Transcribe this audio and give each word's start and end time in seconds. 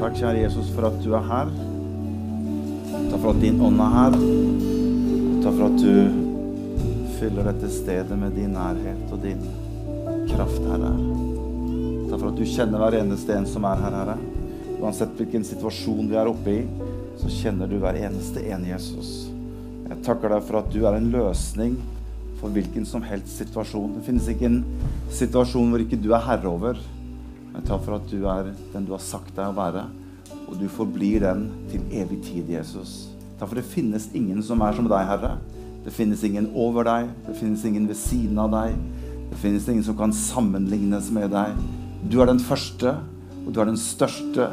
Takk, 0.00 0.14
kjære 0.16 0.46
Jesus, 0.46 0.70
for 0.72 0.86
at 0.88 0.94
du 1.04 1.10
er 1.12 1.26
her. 1.28 1.48
Takk 3.10 3.18
for 3.20 3.34
at 3.34 3.40
din 3.42 3.58
ånd 3.60 3.80
er 3.84 3.90
her. 3.92 4.14
Takk 5.44 5.58
for 5.58 5.64
at 5.66 5.74
du 5.82 7.10
fyller 7.18 7.50
dette 7.50 7.68
stedet 7.68 8.16
med 8.16 8.32
din 8.32 8.54
nærhet 8.56 9.12
og 9.12 9.20
din 9.20 9.42
kraft, 10.30 10.62
Herre. 10.70 10.94
Takk 12.08 12.14
for 12.16 12.30
at 12.30 12.38
du 12.38 12.46
kjenner 12.48 12.80
hver 12.80 12.96
eneste 13.02 13.36
en 13.36 13.48
som 13.50 13.66
er 13.68 13.82
her, 13.82 13.96
Herre. 13.98 14.14
Uansett 14.80 15.12
hvilken 15.20 15.44
situasjon 15.44 16.08
vi 16.08 16.16
er 16.16 16.30
oppe 16.32 16.54
i, 16.62 16.62
så 17.20 17.28
kjenner 17.34 17.68
du 17.68 17.76
hver 17.82 17.98
eneste 18.00 18.46
en, 18.48 18.64
Jesus. 18.70 19.10
Jeg 19.90 20.00
takker 20.06 20.32
deg 20.32 20.48
for 20.48 20.62
at 20.62 20.72
du 20.72 20.80
er 20.88 20.96
en 20.96 21.10
løsning 21.12 21.76
for 22.40 22.48
hvilken 22.56 22.88
som 22.88 23.04
helst 23.04 23.36
situasjon. 23.36 23.98
Det 23.98 24.06
finnes 24.08 24.32
ikke 24.32 24.48
en 24.48 24.62
situasjon 25.12 25.68
hvor 25.68 25.84
ikke 25.84 26.00
du 26.00 26.14
er 26.16 26.24
herre 26.24 26.48
over. 26.48 26.80
Men 27.52 27.66
takk 27.66 27.82
for 27.84 27.98
at 27.98 28.08
du 28.08 28.22
er 28.30 28.52
den 28.72 28.86
du 28.86 28.94
har 28.94 29.02
sagt 29.04 29.34
deg 29.36 29.50
å 29.50 29.56
være, 29.56 29.84
og 30.50 30.58
du 30.58 30.66
forblir 30.68 31.22
den 31.22 31.46
til 31.70 31.84
evig 31.94 32.20
tid, 32.26 32.50
Jesus. 32.50 33.08
Takk 33.38 33.52
for 33.52 33.60
det 33.60 33.68
finnes 33.70 34.10
ingen 34.16 34.42
som 34.44 34.60
er 34.66 34.74
som 34.76 34.88
deg, 34.90 35.06
Herre. 35.08 35.36
Det 35.84 35.94
finnes 35.96 36.22
ingen 36.26 36.50
over 36.58 36.84
deg, 36.84 37.08
det 37.24 37.36
finnes 37.38 37.62
ingen 37.64 37.86
ved 37.88 37.96
siden 37.96 38.38
av 38.42 38.50
deg. 38.52 38.74
Det 39.30 39.38
finnes 39.40 39.68
ingen 39.70 39.86
som 39.86 39.96
kan 39.96 40.12
sammenlignes 40.12 41.08
med 41.14 41.30
deg. 41.32 41.56
Du 42.10 42.18
er 42.20 42.28
den 42.28 42.42
første, 42.42 42.96
og 43.46 43.52
du 43.54 43.60
er 43.62 43.70
den 43.70 43.80
største. 43.80 44.50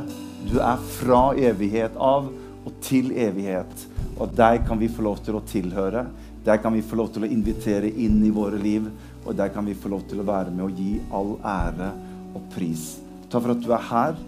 Du 0.48 0.60
er 0.62 0.80
fra 1.00 1.32
evighet 1.36 1.98
av 2.00 2.30
og 2.68 2.78
til 2.84 3.12
evighet. 3.18 3.88
Og 4.18 4.32
deg 4.38 4.64
kan 4.68 4.80
vi 4.80 4.90
få 4.92 5.04
lov 5.06 5.20
til 5.26 5.38
å 5.38 5.44
tilhøre. 5.50 6.06
Deg 6.46 6.62
kan 6.64 6.76
vi 6.76 6.86
få 6.86 7.00
lov 7.00 7.12
til 7.16 7.26
å 7.26 7.32
invitere 7.32 7.90
inn 7.90 8.22
i 8.24 8.32
våre 8.34 8.60
liv. 8.62 8.88
Og 9.26 9.36
deg 9.36 9.52
kan 9.56 9.68
vi 9.68 9.76
få 9.76 9.92
lov 9.92 10.06
til 10.08 10.22
å 10.22 10.28
være 10.28 10.54
med 10.54 10.70
og 10.70 10.80
gi 10.80 10.94
all 11.12 11.36
ære 11.44 11.92
og 12.38 12.48
pris. 12.54 12.94
Takk 13.28 13.44
for 13.44 13.56
at 13.58 13.64
du 13.66 13.72
er 13.76 13.88
her. 13.90 14.20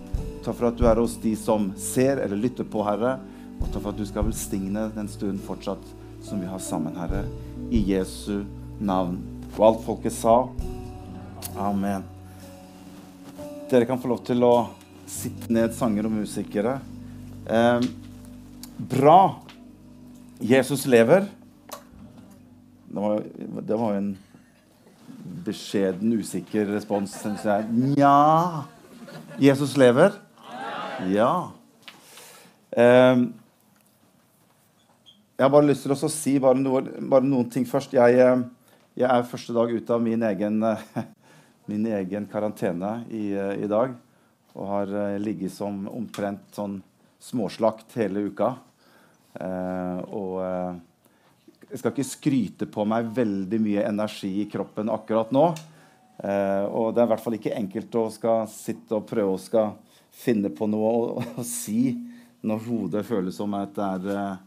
Takk 0.44 0.56
for 0.56 0.70
at 0.70 0.78
du 0.80 0.86
er 0.88 1.00
hos 1.02 1.18
de 1.20 1.34
som 1.36 1.70
ser 1.80 2.22
eller 2.24 2.40
lytter 2.40 2.68
på, 2.68 2.84
Herre. 2.88 3.18
Og 3.60 3.68
takk 3.68 3.82
for 3.82 3.92
at 3.92 4.00
du 4.00 4.06
skal 4.08 4.28
velsigne 4.30 4.88
den 4.96 5.10
stunden 5.12 5.42
fortsatt 5.44 5.84
som 6.24 6.40
vi 6.40 6.48
har 6.48 6.62
sammen, 6.64 6.96
Herre. 7.00 7.26
I 7.72 7.82
Jesu 7.92 8.46
navn. 8.80 9.20
Og 9.58 9.66
alt 9.68 9.84
folket 9.84 10.16
sa. 10.16 10.38
Amen. 11.60 12.06
Dere 13.70 13.86
kan 13.90 14.00
få 14.00 14.14
lov 14.14 14.24
til 14.28 14.46
å 14.48 14.54
sitte 15.10 15.52
ned, 15.52 15.74
sanger 15.76 16.08
og 16.08 16.16
musikere. 16.22 16.80
Eh, 17.46 17.84
bra. 18.78 19.20
Jesus 20.40 20.88
lever. 20.88 21.28
Det 22.90 23.04
var, 23.04 23.24
det 23.68 23.78
var 23.78 24.00
en 24.00 24.14
beskjeden, 25.46 26.16
usikker 26.16 26.72
respons, 26.72 27.14
syns 27.20 27.44
jeg. 27.46 27.68
Nja 27.94 28.66
Jesus 29.40 29.76
lever? 29.78 30.16
Ja. 31.08 31.52
Um, 32.76 33.30
jeg 35.38 35.46
har 35.46 35.54
bare 35.54 35.70
lyst 35.70 35.86
til 35.86 35.96
å 35.96 36.10
si 36.12 36.34
bare, 36.44 36.60
noe, 36.60 36.82
bare 36.84 37.24
noen 37.24 37.48
ting 37.52 37.64
først. 37.68 37.96
Jeg, 37.96 38.18
eh, 38.20 38.42
jeg, 39.00 39.08
er 39.08 39.30
første 39.30 39.56
dag 39.56 39.72
ute 39.72 39.96
av 39.96 40.04
min 40.04 40.26
egen, 40.28 40.60
min 41.72 41.86
egen 41.88 42.28
karantene 42.28 42.98
i, 43.08 43.30
eh, 43.32 43.54
i, 43.64 43.70
dag. 43.72 43.96
Og 44.58 44.68
har 44.74 44.92
eh, 44.92 45.16
ligget 45.24 45.56
som 45.56 45.86
omtrent 45.88 46.44
sånn 46.58 46.82
småslakt 47.24 47.96
hele 48.00 48.26
uka. 48.28 48.52
Uh, 49.40 50.00
og 50.18 50.36
jeg 51.70 51.80
skal 51.80 51.94
ikke 51.94 52.08
skryte 52.08 52.68
på 52.68 52.84
meg 52.90 53.12
veldig 53.16 53.60
mye 53.62 53.84
energi 53.88 54.32
i 54.42 54.48
kroppen 54.52 54.92
akkurat 54.92 55.32
nå. 55.36 55.46
Eh, 56.20 56.66
og 56.68 56.92
det 56.92 57.04
er 57.04 57.08
i 57.08 57.12
hvert 57.14 57.24
fall 57.24 57.38
ikke 57.38 57.56
enkelt 57.56 57.96
å 57.96 58.10
skal 58.12 58.48
sitte 58.52 58.98
og 58.98 59.06
prøve 59.08 59.38
å 59.38 59.40
skal 59.40 59.78
finne 60.20 60.52
på 60.52 60.68
noe 60.70 60.92
å, 60.92 61.24
å 61.40 61.48
si 61.48 61.96
når 62.46 62.62
hodet 62.68 63.08
føles 63.08 63.36
som 63.36 63.56
at 63.58 63.74
det 63.76 63.88
er 63.88 64.14
eh, 64.16 64.46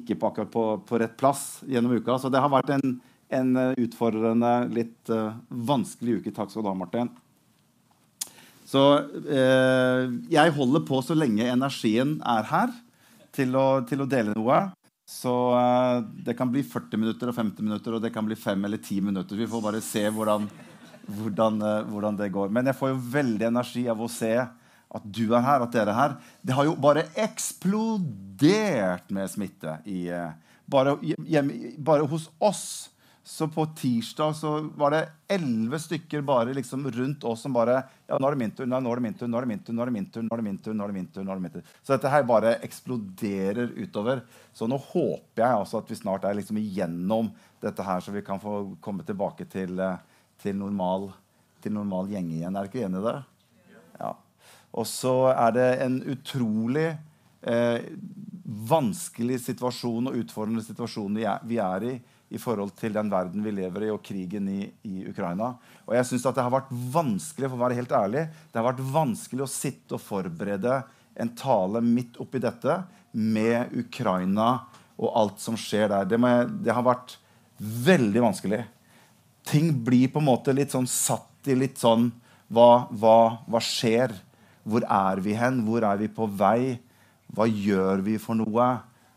ikke 0.00 0.16
på 0.20 0.30
akkurat 0.30 0.52
på, 0.52 0.64
på, 0.88 1.00
rett 1.00 1.16
plass 1.20 1.62
gjennom 1.68 1.94
uka. 1.96 2.18
Så 2.18 2.30
det 2.32 2.40
har 2.42 2.50
vært 2.52 2.72
en, 2.74 2.96
en 3.30 3.50
utfordrende, 3.78 4.54
litt 4.74 5.12
uh, 5.12 5.36
vanskelig 5.48 6.18
uke. 6.18 6.32
Takk 6.34 6.50
skal 6.50 6.64
du 6.66 6.70
ha, 6.72 6.74
Martin. 6.74 7.12
Så 8.64 8.82
eh, 9.28 10.08
jeg 10.32 10.54
holder 10.56 10.82
på 10.88 10.98
så 11.04 11.14
lenge 11.16 11.46
energien 11.46 12.16
er 12.26 12.48
her 12.48 12.72
til 13.34 13.54
å, 13.60 13.84
til 13.86 14.02
å 14.02 14.08
dele 14.08 14.34
noe. 14.34 14.60
Så 15.06 15.30
uh, 15.52 16.00
det 16.24 16.32
kan 16.38 16.48
bli 16.50 16.62
40 16.64 17.00
minutter 17.00 17.30
og 17.30 17.36
50 17.36 17.66
minutter, 17.66 17.94
og 17.94 18.02
det 18.02 18.12
kan 18.14 18.24
bli 18.24 18.38
5 18.40 18.64
eller 18.64 18.80
10 18.80 19.04
minutter. 19.10 19.36
Vi 19.36 19.48
får 19.50 19.64
bare 19.66 19.82
se 19.84 20.06
hvordan, 20.08 20.48
hvordan, 21.20 21.60
uh, 21.60 21.80
hvordan, 21.90 22.18
det 22.18 22.32
går. 22.32 22.50
Men 22.56 22.72
jeg 22.72 22.78
får 22.78 22.94
jo 22.94 23.02
veldig 23.18 23.50
energi 23.50 23.84
av 23.92 24.00
å 24.00 24.10
se 24.10 24.32
at 24.94 25.04
du 25.04 25.26
er 25.34 25.44
her, 25.44 25.64
at 25.64 25.74
dere 25.74 25.90
er 25.92 25.98
her. 25.98 26.16
Det 26.42 26.56
har 26.56 26.68
jo 26.68 26.74
bare 26.78 27.06
eksplodert 27.18 29.10
med 29.14 29.30
smitte 29.32 29.78
i, 29.90 30.06
uh, 30.14 30.32
bare, 30.70 30.96
hjemme, 31.02 31.74
bare 31.82 32.06
hos 32.10 32.28
oss 32.38 32.66
så 33.26 33.48
på 33.48 33.66
tirsdag 33.66 34.36
så 34.36 34.60
var 34.76 34.90
det 34.92 35.08
elleve 35.32 35.78
stykker 35.80 36.20
bare 36.20 36.52
liksom 36.54 36.90
rundt 36.92 37.24
oss 37.24 37.40
som 37.40 37.54
bare 37.56 37.78
ja, 38.06 38.18
nå 38.20 38.28
er 38.28 38.34
det 38.34 38.40
min 38.42 38.50
tur, 38.52 38.66
nå 38.68 38.76
er 38.76 39.00
det 39.00 39.04
min 39.06 39.14
tur, 39.16 39.30
nå 39.32 39.38
er 39.38 39.46
det 39.46 39.48
min 39.48 39.62
tur, 39.64 39.72
nå 39.72 39.80
er 39.80 39.86
det 39.88 39.94
min 39.96 40.08
tur, 40.12 40.26
nå 40.26 40.34
er 40.34 40.42
det 40.42 40.44
min 40.44 40.58
tur, 40.60 40.74
nå 40.74 40.84
er 40.84 40.92
det 40.92 40.96
min 40.98 41.06
tur, 41.08 41.24
nå 41.24 41.32
er 41.32 41.40
det 41.40 41.44
min 41.46 41.54
tur. 41.54 41.70
Så 41.80 41.94
dette 41.94 42.12
her 42.12 42.26
bare 42.28 42.52
eksploderer 42.66 43.72
utover. 43.80 44.20
Så 44.52 44.68
nå 44.68 44.76
håper 44.76 45.40
jeg 45.40 45.62
altså 45.62 45.80
at 45.80 45.88
vi 45.88 45.96
snart 45.96 46.28
er 46.28 46.36
liksom 46.36 46.60
igjennom 46.60 47.32
dette 47.64 47.86
her, 47.88 48.04
så 48.04 48.12
vi 48.12 48.24
kan 48.26 48.42
få 48.44 48.58
komme 48.84 49.08
tilbake 49.08 49.48
til, 49.48 49.80
eh, 49.80 50.26
til, 50.44 50.60
normal, 50.60 51.08
til 51.64 51.72
normal 51.78 52.12
gjeng 52.12 52.28
igjen. 52.28 52.52
Er 52.52 52.60
dere 52.60 52.74
ikke 52.74 52.84
enig 52.90 53.00
i 53.00 53.08
det? 53.08 53.18
Og 54.74 54.86
så 54.90 55.14
er 55.32 55.54
det 55.54 55.68
en 55.84 56.00
utrolig 56.14 56.88
eh, 57.46 57.86
vanskelig 58.44 59.38
situasjon 59.44 60.10
og 60.10 60.18
utfordrende 60.24 60.64
situasjon 60.66 61.22
vi 61.46 61.60
er 61.62 61.88
i 61.92 61.94
i 62.34 62.40
forhold 62.40 62.72
til 62.78 62.94
den 62.94 63.10
verden 63.12 63.44
vi 63.44 63.52
lever 63.54 63.86
i, 63.86 63.92
og 63.92 64.02
krigen 64.04 64.48
i, 64.50 64.64
i 64.88 65.04
Ukraina. 65.06 65.52
Og 65.86 65.94
jeg 65.94 66.08
synes 66.08 66.26
at 66.26 66.36
Det 66.36 66.44
har 66.46 66.54
vært 66.54 66.72
vanskelig 66.72 67.50
for 67.50 67.58
å 67.58 67.64
være 67.64 67.78
helt 67.78 67.94
ærlig, 67.94 68.24
det 68.50 68.60
har 68.60 68.68
vært 68.72 68.84
vanskelig 68.94 69.44
å 69.44 69.50
sitte 69.50 69.96
og 69.96 70.02
forberede 70.02 70.80
en 71.20 71.30
tale 71.38 71.82
midt 71.84 72.18
oppi 72.22 72.40
dette 72.42 72.80
med 73.14 73.74
Ukraina 73.78 74.64
og 74.98 75.12
alt 75.20 75.42
som 75.42 75.58
skjer 75.58 75.90
der. 75.92 76.08
Det, 76.10 76.18
jeg, 76.18 76.50
det 76.66 76.74
har 76.74 76.86
vært 76.86 77.16
veldig 77.86 78.24
vanskelig. 78.24 78.64
Ting 79.46 79.70
blir 79.86 80.10
på 80.10 80.22
en 80.22 80.30
måte 80.32 80.54
litt 80.56 80.74
sånn 80.74 80.88
satt 80.90 81.50
i 81.50 81.58
litt 81.58 81.78
sånn 81.78 82.08
hva, 82.54 82.86
hva, 82.90 83.18
hva 83.46 83.60
skjer? 83.62 84.14
Hvor 84.64 84.84
er 84.88 85.20
vi 85.24 85.36
hen? 85.36 85.60
Hvor 85.66 85.84
er 85.84 86.00
vi 86.00 86.08
på 86.08 86.26
vei? 86.40 86.78
Hva 87.34 87.46
gjør 87.48 88.02
vi 88.04 88.16
for 88.22 88.38
noe? 88.38 88.68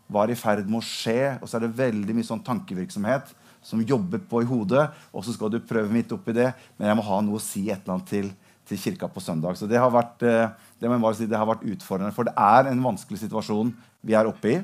Hva 0.08 0.24
er 0.24 0.32
i 0.32 0.38
ferd 0.38 0.68
med 0.68 0.80
å 0.80 0.84
skje? 0.84 1.36
Og 1.40 1.48
så 1.48 1.58
er 1.58 1.66
det 1.66 1.76
veldig 1.78 2.16
mye 2.16 2.28
sånn 2.28 2.44
tankevirksomhet 2.44 3.34
som 3.64 3.82
jobber 3.84 4.22
på 4.28 4.42
i 4.42 4.48
hodet. 4.48 4.86
Og 5.12 5.24
så 5.24 5.34
skal 5.34 5.52
du 5.52 5.60
prøve 5.64 5.92
midt 5.92 6.12
oppi 6.16 6.36
det, 6.36 6.50
men 6.78 6.90
jeg 6.90 6.98
må 6.98 7.06
ha 7.08 7.20
noe 7.24 7.40
å 7.40 7.44
si 7.44 7.66
et 7.68 7.80
eller 7.82 7.98
annet 7.98 8.12
til, 8.12 8.30
til 8.68 8.80
kirka 8.80 9.10
på 9.12 9.22
søndag. 9.24 9.58
Så 9.58 9.68
det 9.70 9.80
har, 9.80 9.92
vært, 9.92 10.24
eh, 10.24 10.48
det, 10.80 10.92
si, 11.18 11.28
det 11.28 11.40
har 11.40 11.48
vært 11.48 11.66
utfordrende. 11.66 12.14
For 12.16 12.28
det 12.28 12.36
er 12.36 12.70
en 12.70 12.84
vanskelig 12.84 13.24
situasjon 13.24 13.74
vi 14.06 14.16
er 14.16 14.30
oppe 14.30 14.54
i. 14.54 14.58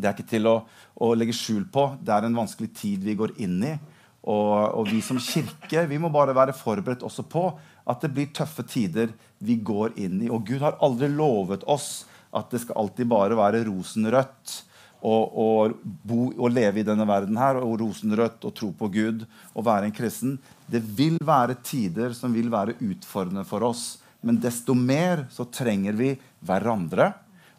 Det 0.00 0.08
er 0.08 0.16
ikke 0.16 0.30
til 0.32 0.48
å, 0.48 0.58
å 1.00 1.12
legge 1.16 1.36
skjul 1.36 1.66
på. 1.72 1.90
Det 2.00 2.12
er 2.14 2.28
en 2.28 2.38
vanskelig 2.40 2.72
tid 2.76 3.04
vi 3.04 3.16
går 3.18 3.36
inn 3.44 3.58
i. 3.68 3.74
Og, 4.20 4.52
og, 4.76 4.84
vi 4.90 5.00
som 5.00 5.16
kirke 5.16 5.86
vi 5.88 5.98
må 6.00 6.10
bare 6.12 6.34
være 6.36 6.52
forberedt 6.52 7.04
også 7.06 7.24
på 7.24 7.46
at 7.88 8.02
det 8.04 8.12
blir 8.14 8.32
tøffe 8.34 8.64
tider 8.68 9.12
vi 9.38 9.56
går 9.56 9.96
inn 10.00 10.20
i. 10.24 10.30
Og 10.32 10.44
Gud 10.48 10.60
har 10.64 10.78
aldri 10.84 11.08
lovet 11.12 11.64
oss 11.64 12.04
at 12.36 12.50
det 12.52 12.62
skal 12.62 12.78
alltid 12.82 13.08
bare 13.10 13.38
være 13.38 13.64
rosenrødt 13.66 14.58
å 15.00 16.48
leve 16.52 16.82
i 16.82 16.84
denne 16.84 17.06
verden 17.08 17.38
her, 17.40 17.56
og 17.64 17.78
rosenrødt 17.80 18.44
og 18.44 18.54
tro 18.56 18.68
på 18.76 18.90
Gud 18.92 19.24
og 19.54 19.64
være 19.64 19.88
en 19.88 19.96
kristen. 19.96 20.36
Det 20.68 20.82
vil 20.84 21.16
være 21.24 21.56
tider 21.64 22.12
som 22.16 22.36
vil 22.36 22.52
være 22.52 22.76
utfordrende 22.84 23.46
for 23.48 23.64
oss. 23.64 23.98
Men 24.20 24.36
desto 24.42 24.76
mer 24.76 25.24
så 25.32 25.48
trenger 25.48 25.96
vi 25.96 26.12
hverandre. 26.44 27.14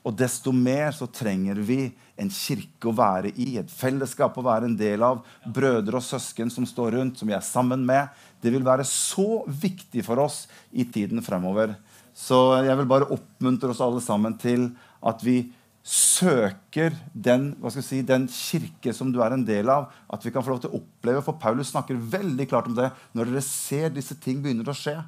Og 0.06 0.16
desto 0.18 0.54
mer 0.54 0.94
så 0.98 1.06
trenger 1.10 1.60
vi 1.62 1.92
en 2.22 2.30
kirke 2.34 2.90
å 2.90 2.96
være 2.98 3.32
i, 3.38 3.56
et 3.58 3.70
fellesskap 3.70 4.38
å 4.38 4.46
være 4.46 4.70
en 4.70 4.78
del 4.78 5.04
av. 5.06 5.22
Brødre 5.46 5.98
og 5.98 6.06
søsken 6.06 6.50
som 6.54 6.66
står 6.70 6.96
rundt, 6.98 7.20
som 7.20 7.30
vi 7.30 7.38
er 7.38 7.46
sammen 7.46 7.86
med. 7.86 8.10
Det 8.42 8.52
vil 8.54 8.66
være 8.66 8.86
så 8.88 9.44
viktig 9.46 10.04
for 10.06 10.22
oss 10.24 10.44
i 10.72 10.86
tiden 10.90 11.22
fremover. 11.26 11.76
Så 12.14 12.38
jeg 12.66 12.76
vil 12.80 12.90
bare 12.90 13.10
oppmuntre 13.14 13.72
oss 13.72 13.82
alle 13.84 14.02
sammen 14.04 14.38
til 14.42 14.72
at 15.06 15.24
vi 15.26 15.52
søker 15.82 16.94
den, 17.14 17.56
si, 17.82 18.02
den, 18.06 18.28
kirke 18.30 18.94
som 18.94 19.10
du 19.14 19.22
er 19.26 19.34
en 19.34 19.46
del 19.46 19.70
av. 19.74 19.90
At 20.12 20.26
vi 20.26 20.34
kan 20.34 20.46
få 20.46 20.54
lov 20.54 20.62
til 20.64 20.74
å 20.74 20.82
oppleve. 20.82 21.24
For 21.26 21.40
Paulus 21.42 21.72
snakker 21.74 21.98
veldig 21.98 22.48
klart 22.50 22.70
om 22.70 22.78
det. 22.78 22.92
Når 23.18 23.32
dere 23.32 23.46
ser 23.46 23.94
disse 23.96 24.18
ting 24.22 24.44
begynner 24.44 24.70
å 24.70 24.78
skje, 24.78 25.00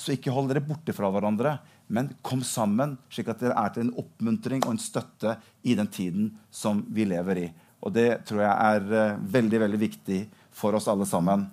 så 0.00 0.14
ikke 0.14 0.32
hold 0.32 0.48
dere 0.48 0.64
borte 0.64 0.94
fra 0.96 1.10
hverandre, 1.12 1.58
men 1.92 2.12
kom 2.24 2.40
sammen, 2.46 2.94
slik 3.12 3.28
at 3.28 3.42
dere 3.42 3.58
er 3.58 3.72
til 3.74 3.84
en 3.84 3.96
oppmuntring 4.00 4.62
og 4.64 4.72
en 4.72 4.80
støtte 4.80 5.34
i 5.66 5.74
den 5.76 5.90
tiden 5.92 6.30
som 6.54 6.80
vi 6.88 7.04
lever 7.10 7.42
i. 7.42 7.48
Og 7.84 7.92
det 7.92 8.22
tror 8.28 8.44
jeg 8.44 8.52
er 8.52 8.86
uh, 8.88 9.18
veldig, 9.34 9.60
veldig 9.66 9.80
viktig 9.80 10.20
for 10.56 10.76
oss 10.78 10.88
alle 10.88 11.08
sammen. 11.08 11.48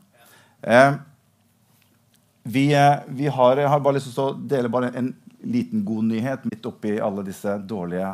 Uh, 0.61 0.97
vi, 2.47 2.73
eh, 2.73 2.95
vi 3.07 3.27
har, 3.27 3.57
jeg 3.57 3.67
har 3.67 3.81
bare 3.83 3.97
lyst 3.97 4.13
til 4.13 4.23
å 4.23 4.35
dele 4.39 4.71
bare 4.71 4.93
en 4.95 5.09
liten 5.43 5.83
god 5.85 6.07
nyhet 6.07 6.45
midt 6.47 6.65
oppi 6.69 6.93
alle 7.03 7.25
disse 7.27 7.57
dårlige 7.67 8.13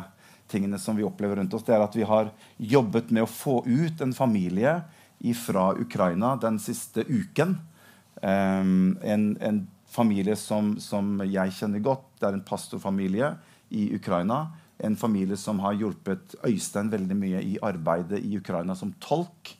tingene 0.50 0.78
som 0.78 0.96
vi 0.98 1.06
opplever 1.06 1.38
rundt 1.38 1.54
oss. 1.54 1.62
Det 1.62 1.76
er 1.76 1.84
at 1.84 1.94
vi 1.94 2.06
har 2.08 2.32
jobbet 2.58 3.12
med 3.14 3.24
å 3.24 3.30
få 3.30 3.60
ut 3.66 4.02
en 4.02 4.14
familie 4.16 4.80
fra 5.38 5.70
Ukraina 5.78 6.34
den 6.42 6.58
siste 6.60 7.06
uken. 7.06 7.56
Um, 8.20 8.98
en, 9.02 9.36
en, 9.40 9.62
familie 9.94 10.34
som, 10.34 10.72
som, 10.82 11.20
jeg 11.22 11.52
kjenner 11.54 11.78
godt. 11.78 12.08
Det 12.18 12.26
er 12.26 12.34
en 12.34 12.42
pastorfamilie 12.42 13.28
i 13.70 13.84
Ukraina. 13.94 14.48
En 14.82 14.96
familie 14.98 15.38
som 15.38 15.60
har 15.62 15.76
hjulpet 15.78 16.34
Øystein 16.42 16.90
veldig 16.90 17.18
mye 17.20 17.42
i 17.46 17.52
arbeidet 17.62 18.18
i 18.18 18.34
Ukraina 18.40 18.74
som 18.74 18.90
tolk. 18.98 19.52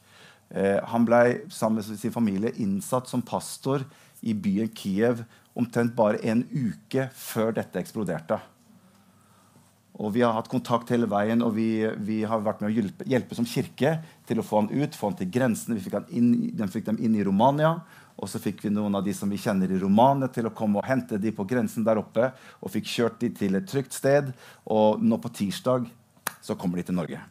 Eh, 0.54 0.78
han 0.86 1.06
ble 1.06 1.20
sammen 1.50 1.82
med 1.82 1.98
sin 1.98 2.14
familie 2.14 2.54
innsatt 2.62 3.10
som 3.10 3.24
pastor 3.26 3.82
i 4.22 4.34
byen 4.34 4.70
Kiev 4.70 5.24
omtrent 5.54 5.94
bare 5.96 6.22
en 6.22 6.44
uke 6.54 7.08
før 7.14 7.54
dette 7.58 7.80
eksploderte. 7.80 8.38
Og 9.94 10.10
Vi 10.14 10.24
har 10.24 10.32
hatt 10.34 10.50
kontakt 10.50 10.90
hele 10.90 11.06
veien, 11.06 11.42
og 11.46 11.52
vi, 11.54 11.86
vi 12.02 12.22
har 12.26 12.42
vært 12.42 12.62
med 12.62 12.72
å 12.72 12.74
hjelpe, 12.74 13.06
hjelpe, 13.06 13.36
som 13.38 13.46
kirke 13.46 14.00
til 14.26 14.40
å 14.40 14.46
få 14.46 14.62
han 14.62 14.70
ut, 14.72 14.96
få 14.98 15.12
han 15.12 15.18
til 15.20 15.30
grensene. 15.30 15.76
Vi 15.78 15.84
fikk, 15.84 16.08
inn, 16.10 16.32
de 16.50 16.66
fikk 16.70 16.88
dem 16.88 16.98
inn 16.98 17.14
i 17.14 17.26
Romania. 17.26 17.76
Og 18.18 18.30
så 18.30 18.40
fikk 18.42 18.64
vi 18.64 18.72
noen 18.74 18.94
av 18.94 19.04
de 19.06 19.14
som 19.14 19.30
vi 19.30 19.38
kjenner 19.38 19.70
i 19.70 19.78
Romania, 19.78 20.26
til 20.34 20.50
å 20.50 20.54
komme 20.54 20.80
og 20.80 20.88
hente 20.88 21.18
de 21.22 21.30
på 21.34 21.46
grensen 21.46 21.86
der 21.86 22.02
oppe. 22.02 22.32
Og 22.62 22.74
fikk 22.74 22.90
kjørt 22.90 23.22
de 23.22 23.30
til 23.38 23.54
et 23.58 23.70
trygt 23.70 23.94
sted. 23.94 24.34
Og 24.66 25.02
nå 25.02 25.18
på 25.22 25.30
tirsdag 25.34 25.86
så 26.42 26.58
kommer 26.58 26.82
de 26.82 26.88
til 26.90 26.98
Norge. 26.98 27.22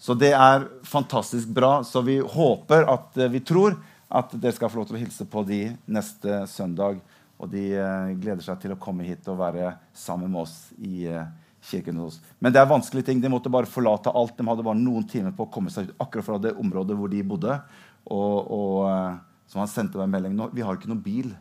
Så 0.00 0.16
det 0.16 0.32
er 0.32 0.64
fantastisk 0.88 1.50
bra. 1.52 1.82
Så 1.84 2.00
vi 2.06 2.18
håper 2.24 2.88
at 2.88 3.18
vi 3.30 3.42
tror 3.44 3.76
at 4.10 4.32
dere 4.32 4.56
skal 4.56 4.72
få 4.72 4.80
lov 4.80 4.88
til 4.88 4.96
å 4.96 5.02
hilse 5.02 5.26
på 5.28 5.42
de 5.46 5.60
neste 5.92 6.42
søndag. 6.50 7.02
Og 7.40 7.48
de 7.52 7.66
uh, 7.76 8.10
gleder 8.20 8.42
seg 8.44 8.58
til 8.62 8.74
å 8.74 8.80
komme 8.80 9.04
hit 9.06 9.28
og 9.30 9.38
være 9.40 9.74
sammen 9.96 10.32
med 10.32 10.42
oss 10.42 10.56
i 10.80 11.06
uh, 11.08 11.28
kirken 11.64 12.00
hos 12.00 12.16
oss. 12.16 12.32
Men 12.40 12.52
det 12.52 12.60
er 12.62 12.68
vanskelige 12.68 13.10
ting. 13.10 13.20
De 13.20 13.30
måtte 13.32 13.52
bare 13.52 13.68
forlate 13.68 14.12
alt. 14.12 14.34
De 14.36 14.48
hadde 14.48 14.64
bare 14.66 14.80
noen 14.80 15.06
timer 15.08 15.36
på 15.36 15.46
å 15.46 15.52
komme 15.52 15.72
seg 15.72 15.88
ut 15.88 16.02
akkurat 16.04 16.26
fra 16.26 16.40
det 16.42 16.56
området 16.60 16.96
hvor 16.96 17.12
de 17.12 17.22
bodde. 17.24 17.60
Og, 18.08 18.50
og 18.56 19.22
så 19.48 19.60
han 19.60 19.70
sendte 19.70 20.00
meg 20.00 20.08
en 20.08 20.16
melding 20.16 20.36
nå. 20.36 20.50
Vi 20.56 20.64
har 20.64 20.76
ikke 20.76 20.90
noen 20.90 21.04
bil. 21.04 21.32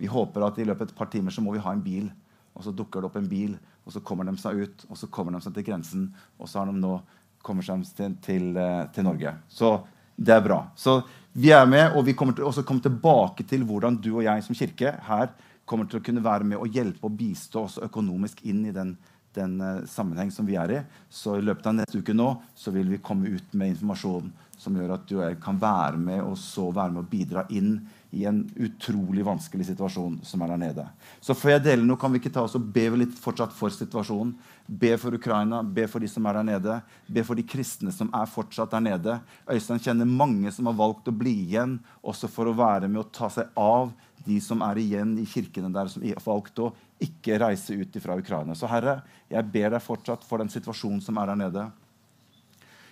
Vi 0.00 0.10
håper 0.10 0.46
at 0.46 0.58
i 0.58 0.66
løpet 0.66 0.88
av 0.88 0.94
et 0.94 0.98
par 0.98 1.10
timer 1.12 1.34
så 1.34 1.42
må 1.44 1.54
vi 1.54 1.62
ha 1.62 1.74
en 1.74 1.84
bil. 1.84 2.10
Og 2.54 2.66
så 2.66 2.74
dukker 2.74 3.02
det 3.02 3.10
opp 3.10 3.18
en 3.20 3.30
bil, 3.30 3.54
og 3.86 3.94
så 3.94 4.02
kommer 4.04 4.26
de 4.26 4.34
seg 4.40 4.58
ut. 4.64 4.82
Og 4.90 4.98
så 4.98 5.08
kommer 5.12 5.36
de 5.36 5.40
seg 5.44 5.54
til 5.56 5.66
grensen, 5.68 6.08
og 6.40 6.50
så 6.50 6.60
har 6.60 6.70
de 6.70 6.74
nå 6.76 6.96
kommet 7.42 7.66
seg 7.66 7.84
til, 7.96 8.16
til, 8.24 8.50
til 8.94 9.06
Norge. 9.06 9.34
Så 9.48 9.72
det 10.16 10.34
er 10.34 10.44
bra. 10.44 10.62
Så 10.76 11.00
vi 11.32 11.52
er 11.54 11.66
med, 11.66 11.94
og 11.94 12.04
vi 12.06 12.16
kommer 12.18 12.34
til, 12.36 12.44
også 12.44 12.64
komme 12.66 12.82
tilbake 12.82 13.46
til 13.48 13.62
hvordan 13.64 13.96
du 14.02 14.16
og 14.16 14.24
jeg 14.26 14.42
som 14.44 14.56
kirke 14.58 14.96
her 15.06 15.30
kommer 15.68 15.86
til 15.86 16.00
å 16.00 16.04
kunne 16.04 16.24
være 16.24 16.48
med 16.50 16.58
og 16.58 16.74
hjelpe 16.74 17.06
og 17.06 17.14
bistå 17.14 17.64
oss 17.68 17.78
økonomisk 17.78 18.42
inn 18.50 18.64
i 18.66 18.74
den, 18.74 18.96
den 19.36 19.54
uh, 19.62 19.84
sammenheng 19.86 20.32
som 20.34 20.48
vi 20.48 20.58
er 20.58 20.74
i. 20.74 20.80
Så 21.06 21.36
i 21.38 21.44
løpet 21.44 21.68
av 21.70 21.76
neste 21.78 22.02
uke 22.02 22.16
nå 22.16 22.32
så 22.58 22.74
vil 22.74 22.90
vi 22.90 22.98
komme 23.04 23.30
ut 23.30 23.54
med 23.54 23.76
informasjon 23.76 24.32
som 24.60 24.76
gjør 24.76 24.96
at 24.96 25.06
du 25.06 25.14
og 25.20 25.24
jeg 25.28 25.38
kan 25.44 25.60
være 25.62 26.00
med 26.02 26.24
og 26.24 26.34
så 26.40 26.66
være 26.74 26.96
med 26.96 27.04
og 27.04 27.12
bidra 27.12 27.46
inn 27.54 27.76
i 28.10 28.24
en 28.26 28.40
utrolig 28.56 29.22
vanskelig 29.24 29.68
situasjon 29.68 30.18
som 30.26 30.42
er 30.42 30.50
der 30.52 30.60
nede. 30.60 30.86
Så 31.22 31.34
før 31.38 31.54
jeg 31.54 31.64
deler 31.68 31.86
noe, 31.86 31.98
kan 32.00 32.10
vi 32.10 32.18
ikke 32.18 32.32
ta 32.34 32.42
oss 32.42 32.56
og 32.58 32.66
be 32.74 32.88
litt 32.98 33.14
fortsatt 33.22 33.54
for 33.54 33.70
situasjonen. 33.74 34.32
Be 34.66 34.92
for 34.98 35.14
Ukraina, 35.14 35.62
be 35.62 35.86
for 35.90 36.02
de 36.02 36.10
som 36.10 36.26
er 36.26 36.40
der 36.40 36.48
nede, 36.48 36.76
be 37.06 37.22
for 37.26 37.38
de 37.38 37.46
kristne 37.46 37.94
som 37.94 38.10
er 38.14 38.30
fortsatt 38.30 38.74
der 38.74 38.82
nede. 38.82 39.16
Øystein 39.50 39.82
kjenner 39.82 40.10
mange 40.10 40.50
som 40.54 40.66
har 40.70 40.78
valgt 40.78 41.10
å 41.10 41.14
bli 41.14 41.36
igjen, 41.44 41.78
også 42.02 42.30
for 42.30 42.50
å 42.50 42.56
være 42.58 42.90
med 42.90 43.04
å 43.04 43.10
ta 43.14 43.30
seg 43.30 43.50
av 43.58 43.92
de 44.26 44.40
som 44.42 44.62
er 44.66 44.80
igjen 44.82 45.14
i 45.20 45.26
kirkene 45.28 45.70
der, 45.72 45.90
som 45.90 46.02
har 46.04 46.24
valgt 46.24 46.58
å 46.60 46.72
ikke 47.00 47.38
reise 47.40 47.78
ut 47.78 47.94
fra 48.02 48.18
Ukraina. 48.20 48.56
Så 48.58 48.68
Herre, 48.70 49.00
jeg 49.30 49.52
ber 49.54 49.70
deg 49.72 49.84
fortsatt 49.84 50.26
for 50.26 50.42
den 50.42 50.52
situasjonen 50.52 51.00
som 51.04 51.18
er 51.22 51.30
der 51.30 51.40
nede. 51.46 51.70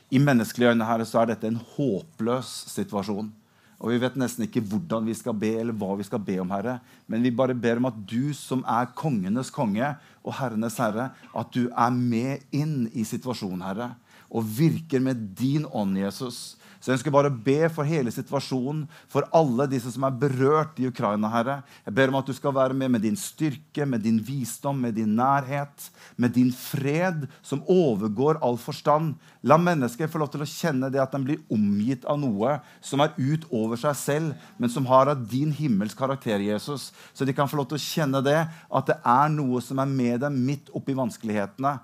I 0.09 0.23
menneskelige 0.23 0.73
øyne 0.73 0.87
Herre, 0.89 1.05
så 1.05 1.21
er 1.21 1.35
dette 1.35 1.51
en 1.51 1.61
håpløs 1.75 2.49
situasjon. 2.73 3.29
Og 3.79 3.93
vi 3.93 4.01
vet 4.03 4.17
nesten 4.19 4.47
ikke 4.47 4.65
hvordan 4.67 5.07
vi 5.07 5.15
skal 5.15 5.37
be, 5.39 5.53
eller 5.61 5.77
hva 5.77 5.93
vi 5.99 6.07
skal 6.07 6.23
be 6.23 6.41
om, 6.43 6.51
Herre. 6.51 6.79
Men 7.07 7.23
vi 7.23 7.31
bare 7.35 7.55
ber 7.55 7.79
om 7.79 7.87
at 7.91 7.99
du 8.11 8.35
som 8.35 8.65
er 8.67 8.91
kongenes 8.99 9.53
konge 9.55 9.93
og 10.25 10.35
herrenes 10.35 10.79
herre, 10.83 11.13
at 11.31 11.53
du 11.55 11.69
er 11.71 11.95
med 11.95 12.43
inn 12.51 12.89
i 12.93 13.07
situasjonen, 13.07 13.63
Herre. 13.63 13.93
Og 14.29 14.45
virker 14.59 15.01
med 15.01 15.31
din 15.39 15.67
ånd, 15.73 15.97
Jesus. 15.99 16.59
Så 16.79 16.93
jeg 16.93 16.99
ønsker 16.99 17.15
bare 17.15 17.31
å 17.33 17.39
be 17.43 17.67
for 17.75 17.87
hele 17.89 18.11
situasjonen, 18.15 18.85
for 19.11 19.27
alle 19.35 19.67
disse 19.71 19.91
som 19.91 20.05
er 20.07 20.15
berørt 20.15 20.79
i 20.79 20.87
Ukraina, 20.87 21.31
Herre. 21.33 21.57
Jeg 21.83 21.95
ber 21.97 22.13
om 22.13 22.19
at 22.21 22.29
du 22.29 22.35
skal 22.37 22.55
være 22.55 22.77
med 22.79 22.93
med 22.95 23.03
din 23.03 23.19
styrke, 23.19 23.83
med 23.83 24.05
din 24.07 24.21
visdom, 24.23 24.79
med 24.87 24.95
din 24.95 25.17
nærhet, 25.19 25.89
med 26.17 26.37
din 26.37 26.53
fred 26.55 27.27
som 27.43 27.65
overgår 27.67 28.39
all 28.47 28.61
forstand. 28.63 29.17
La 29.43 29.59
mennesker 29.59 30.11
få 30.11 30.23
lov 30.23 30.31
til 30.33 30.45
å 30.45 30.51
kjenne 30.51 30.91
det 30.95 31.03
at 31.03 31.17
de 31.17 31.23
blir 31.25 31.43
omgitt 31.51 32.07
av 32.07 32.21
noe 32.23 32.61
som 32.85 33.03
er 33.03 33.17
utover 33.19 33.81
seg 33.83 33.99
selv, 33.99 34.49
men 34.59 34.71
som 34.71 34.87
har 34.87 35.11
av 35.11 35.27
din 35.31 35.51
himmels 35.55 35.99
karakter, 35.99 36.39
Jesus. 36.39 36.93
Så 37.11 37.27
de 37.27 37.35
kan 37.35 37.51
få 37.51 37.59
lov 37.59 37.73
til 37.73 37.81
å 37.81 37.87
kjenne 37.89 38.23
det, 38.23 38.39
at 38.47 38.91
det 38.91 39.01
er 39.03 39.35
noe 39.35 39.59
som 39.67 39.83
er 39.83 39.91
med 39.91 40.23
dem 40.23 40.39
midt 40.47 40.71
oppi 40.79 40.95
vanskelighetene 40.95 41.75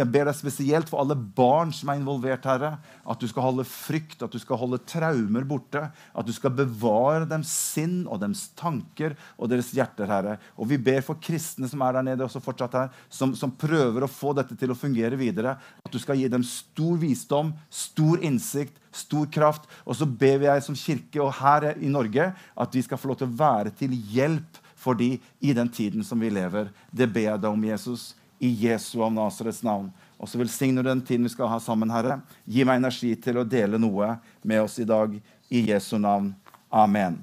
jeg 0.00 0.10
ber 0.10 0.26
deg 0.26 0.36
spesielt 0.36 0.88
for 0.90 1.02
alle 1.02 1.14
barn 1.14 1.70
som 1.74 1.90
er 1.90 2.00
involvert, 2.00 2.46
Herre. 2.48 2.72
At 3.06 3.20
du 3.20 3.28
skal 3.30 3.46
holde 3.46 3.66
frykt, 3.68 4.22
at 4.24 4.32
du 4.32 4.40
skal 4.42 4.58
holde 4.58 4.80
traumer 4.90 5.46
borte. 5.46 5.84
At 6.14 6.26
du 6.26 6.32
skal 6.34 6.54
bevare 6.56 7.28
deres 7.30 7.52
sinn 7.52 8.02
og 8.08 8.18
deres 8.22 8.48
tanker 8.58 9.14
og 9.38 9.52
deres 9.52 9.70
hjerter, 9.76 10.10
Herre. 10.10 10.38
Og 10.58 10.70
vi 10.72 10.80
ber 10.82 11.04
for 11.06 11.20
kristne 11.22 11.70
som 11.70 11.84
er 11.86 11.98
der 11.98 12.08
nede, 12.08 12.26
også 12.26 12.42
fortsatt 12.42 12.74
her, 12.78 12.90
som, 13.12 13.36
som 13.38 13.54
prøver 13.54 14.06
å 14.06 14.10
få 14.10 14.34
dette 14.36 14.58
til 14.58 14.74
å 14.74 14.78
fungere 14.78 15.20
videre. 15.20 15.54
At 15.84 15.94
du 15.94 16.00
skal 16.02 16.18
gi 16.18 16.26
dem 16.32 16.46
stor 16.48 16.98
visdom, 17.02 17.54
stor 17.70 18.24
innsikt, 18.24 18.80
stor 18.94 19.30
kraft. 19.30 19.70
Og 19.86 20.00
så 20.00 20.08
ber 20.08 20.42
vi 20.42 20.50
jeg 20.50 20.66
som 20.66 20.78
kirke 20.78 21.22
og 21.22 21.34
her 21.38 21.70
i 21.78 21.92
Norge 21.92 22.32
at 22.34 22.74
vi 22.74 22.82
skal 22.82 23.00
få 23.00 23.12
lov 23.12 23.22
til 23.22 23.30
å 23.30 23.38
være 23.38 23.74
til 23.78 23.94
hjelp 24.14 24.60
for 24.84 24.98
de 24.98 25.14
i 25.40 25.54
den 25.56 25.70
tiden 25.72 26.04
som 26.04 26.20
vi 26.20 26.34
lever. 26.34 26.68
Det 26.90 27.08
ber 27.08 27.30
jeg 27.30 27.40
deg 27.40 27.50
om, 27.54 27.70
Jesus 27.70 28.12
i 28.44 28.50
Jesu 28.66 28.98
av 29.02 29.12
Nasarets 29.14 29.62
navn. 29.64 29.88
Og 30.20 30.28
så 30.28 30.38
velsigner 30.40 30.84
du 30.84 30.90
den 30.90 31.02
tiden 31.04 31.26
vi 31.26 31.32
skal 31.32 31.48
ha 31.50 31.58
sammen, 31.62 31.92
Herre. 31.92 32.18
Gi 32.44 32.64
meg 32.66 32.80
energi 32.80 33.14
til 33.20 33.40
å 33.40 33.46
dele 33.48 33.80
noe 33.80 34.14
med 34.42 34.62
oss 34.64 34.76
i 34.82 34.88
dag. 34.88 35.16
I 35.52 35.60
Jesu 35.70 35.96
navn. 36.00 36.32
Amen. 36.72 37.18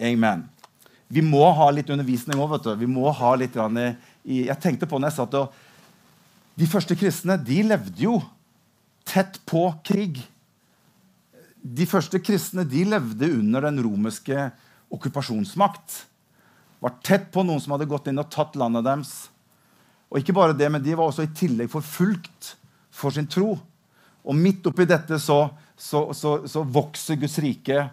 Amen. 0.00 0.44
Vi 1.10 1.22
må 1.26 1.42
ha 1.56 1.66
litt 1.74 1.90
undervisning 1.90 2.38
òg, 2.40 2.52
vet 2.54 2.68
du. 2.68 2.74
Vi 2.84 2.88
må 2.90 3.10
ha 3.10 3.32
litt 3.36 3.56
i, 3.56 4.46
Jeg 4.46 4.60
tenkte 4.62 4.86
på 4.86 4.98
når 4.98 5.10
jeg 5.10 5.18
satt 5.18 5.34
og 5.40 5.56
De 6.60 6.68
første 6.68 6.94
kristne 6.98 7.38
de 7.40 7.62
levde 7.64 8.02
jo 8.02 8.18
tett 9.08 9.40
på 9.48 9.64
krig. 9.84 10.20
De 11.60 11.86
første 11.88 12.20
kristne 12.20 12.66
de 12.68 12.84
levde 12.84 13.32
under 13.32 13.64
den 13.68 13.80
romerske 13.82 14.50
okkupasjonsmakt. 14.92 16.04
Var 16.80 16.96
tett 17.04 17.28
på 17.32 17.44
noen 17.44 17.60
som 17.60 17.74
hadde 17.74 17.88
gått 17.88 18.08
inn 18.10 18.20
og 18.20 18.30
tatt 18.32 18.56
landet 18.60 18.86
deres. 18.86 19.14
Og 20.10 20.18
ikke 20.18 20.34
bare 20.34 20.56
det, 20.58 20.68
men 20.72 20.82
de 20.82 20.96
var 20.98 21.06
også 21.06 21.24
i 21.26 21.34
tillegg 21.36 21.70
forfulgt 21.70 22.54
for 22.90 23.14
sin 23.14 23.28
tro. 23.30 23.54
Og 24.26 24.36
midt 24.36 24.66
oppi 24.68 24.86
dette 24.88 25.18
så, 25.22 25.44
så, 25.78 26.10
så, 26.16 26.40
så 26.50 26.64
vokser 26.66 27.18
Guds 27.20 27.38
rike. 27.42 27.86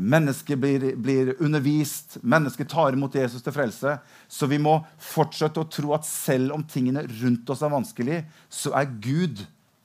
Mennesker 0.00 0.58
blir, 0.60 0.84
blir, 1.00 1.32
undervist, 1.44 2.18
mennesker 2.22 2.68
tar 2.68 2.96
imot 2.96 3.16
Jesus 3.16 3.42
til 3.44 3.56
frelse. 3.56 3.96
Så 4.28 4.48
vi 4.50 4.60
må 4.60 4.76
fortsette 5.00 5.60
å 5.60 5.68
tro 5.72 5.94
at 5.96 6.06
selv 6.08 6.54
om 6.56 6.64
tingene 6.68 7.06
rundt 7.08 7.50
oss 7.52 7.64
er 7.64 7.72
vanskelig, 7.72 8.22
så 8.52 8.74
er 8.76 8.92
Gud 9.00 9.44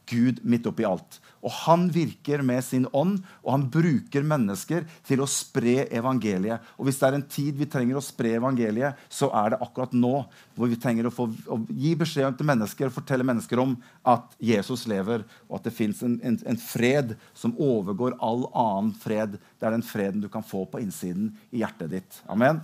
Gud 0.10 0.40
midt 0.42 0.68
oppi 0.70 0.86
alt. 0.88 1.20
Og 1.40 1.52
han 1.62 1.86
virker 1.94 2.42
med 2.44 2.64
sin 2.66 2.88
ånd, 2.92 3.22
og 3.46 3.52
han 3.54 3.66
bruker 3.72 4.26
mennesker 4.28 4.84
til 5.08 5.22
å 5.24 5.28
spre 5.30 5.86
evangeliet. 5.96 6.66
Og 6.76 6.88
hvis 6.88 7.00
det 7.00 7.08
er 7.08 7.18
en 7.20 7.28
tid 7.32 7.60
vi 7.60 7.68
trenger 7.70 8.00
å 8.00 8.04
spre 8.04 8.34
evangeliet, 8.40 9.00
så 9.08 9.30
er 9.44 9.54
det 9.54 9.62
akkurat 9.64 9.94
nå. 9.96 10.14
Hvor 10.58 10.72
vi 10.72 10.80
trenger 10.82 11.08
å, 11.08 11.14
få, 11.16 11.30
å 11.48 11.60
gi 11.70 11.94
beskjed 12.00 12.36
til 12.40 12.50
mennesker 12.50 12.90
og 12.90 12.98
fortelle 12.98 13.28
mennesker 13.28 13.62
om 13.64 13.78
at 14.10 14.36
Jesus 14.44 14.84
lever, 14.92 15.24
og 15.48 15.60
at 15.60 15.70
det 15.70 15.76
fins 15.78 16.04
en, 16.04 16.20
en, 16.26 16.40
en, 16.44 16.60
fred 16.60 17.16
som 17.38 17.56
overgår 17.56 18.18
all 18.20 18.46
annen 18.52 18.92
fred. 19.00 19.40
Det 19.56 19.70
er 19.70 19.78
den 19.78 19.86
freden 19.86 20.26
du 20.26 20.30
kan 20.32 20.44
få 20.46 20.66
på 20.68 20.84
innsiden 20.84 21.32
i 21.54 21.64
hjertet 21.64 21.94
ditt. 21.96 22.22
Amen. 22.28 22.60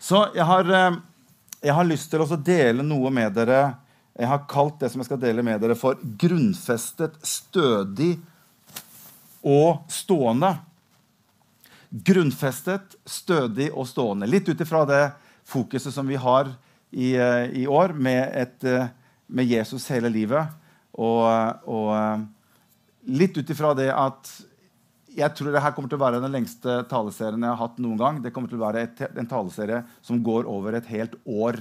Så 0.00 0.28
jeg 0.36 0.46
har, 0.46 0.70
eh, 0.70 1.00
jeg 1.66 1.76
har 1.76 1.88
lyst 1.88 2.12
til 2.12 2.22
å 2.22 2.36
dele 2.38 2.86
noe 2.86 3.10
med 3.12 3.34
dere 3.36 3.64
jeg 4.18 4.28
har 4.28 4.46
kalt 4.50 4.80
det 4.80 4.90
som 4.92 5.00
jeg 5.00 5.08
skal 5.08 5.20
dele 5.22 5.44
med 5.46 5.60
dere, 5.62 5.76
for 5.78 6.00
grunnfestet, 6.20 7.14
stødig 7.24 8.16
og 9.46 9.86
stående. 9.92 10.54
Grunnfestet, 11.90 12.98
stødig 13.08 13.70
og 13.72 13.88
stående. 13.88 14.28
Litt 14.30 14.48
ut 14.50 14.60
ifra 14.60 14.84
det 14.88 15.04
fokuset 15.48 15.94
som 15.94 16.10
vi 16.10 16.18
har 16.20 16.52
i, 16.90 17.14
eh, 17.16 17.44
i 17.62 17.66
år, 17.66 17.94
med, 17.94 18.30
et, 18.34 18.64
eh, 18.64 18.86
med, 19.26 19.46
Jesus 19.46 19.88
hele 19.88 20.10
livet. 20.10 20.46
Og, 20.92 21.24
og 21.70 21.90
eh, 21.96 22.22
litt 23.14 23.36
ut 23.38 23.50
ifra 23.50 23.74
det 23.78 23.90
at 23.94 24.30
jeg 25.10 25.34
tror 25.34 25.50
det 25.50 25.62
her 25.62 25.72
kommer 25.74 25.90
til 25.90 25.98
å 25.98 26.04
være 26.04 26.22
den 26.22 26.34
lengste 26.34 26.82
taleserien 26.90 27.42
jeg 27.42 27.50
har 27.50 27.62
hatt 27.64 27.80
noen 27.82 27.98
gang. 27.98 28.22
Det 28.22 28.30
kommer 28.34 28.50
til 28.50 28.60
å 28.60 28.66
være 28.66 28.84
et, 28.86 29.02
en 29.10 29.30
taleserie 29.30 29.82
som 30.06 30.22
går 30.22 30.46
over 30.50 30.76
et 30.78 30.90
helt 30.90 31.16
år. 31.26 31.58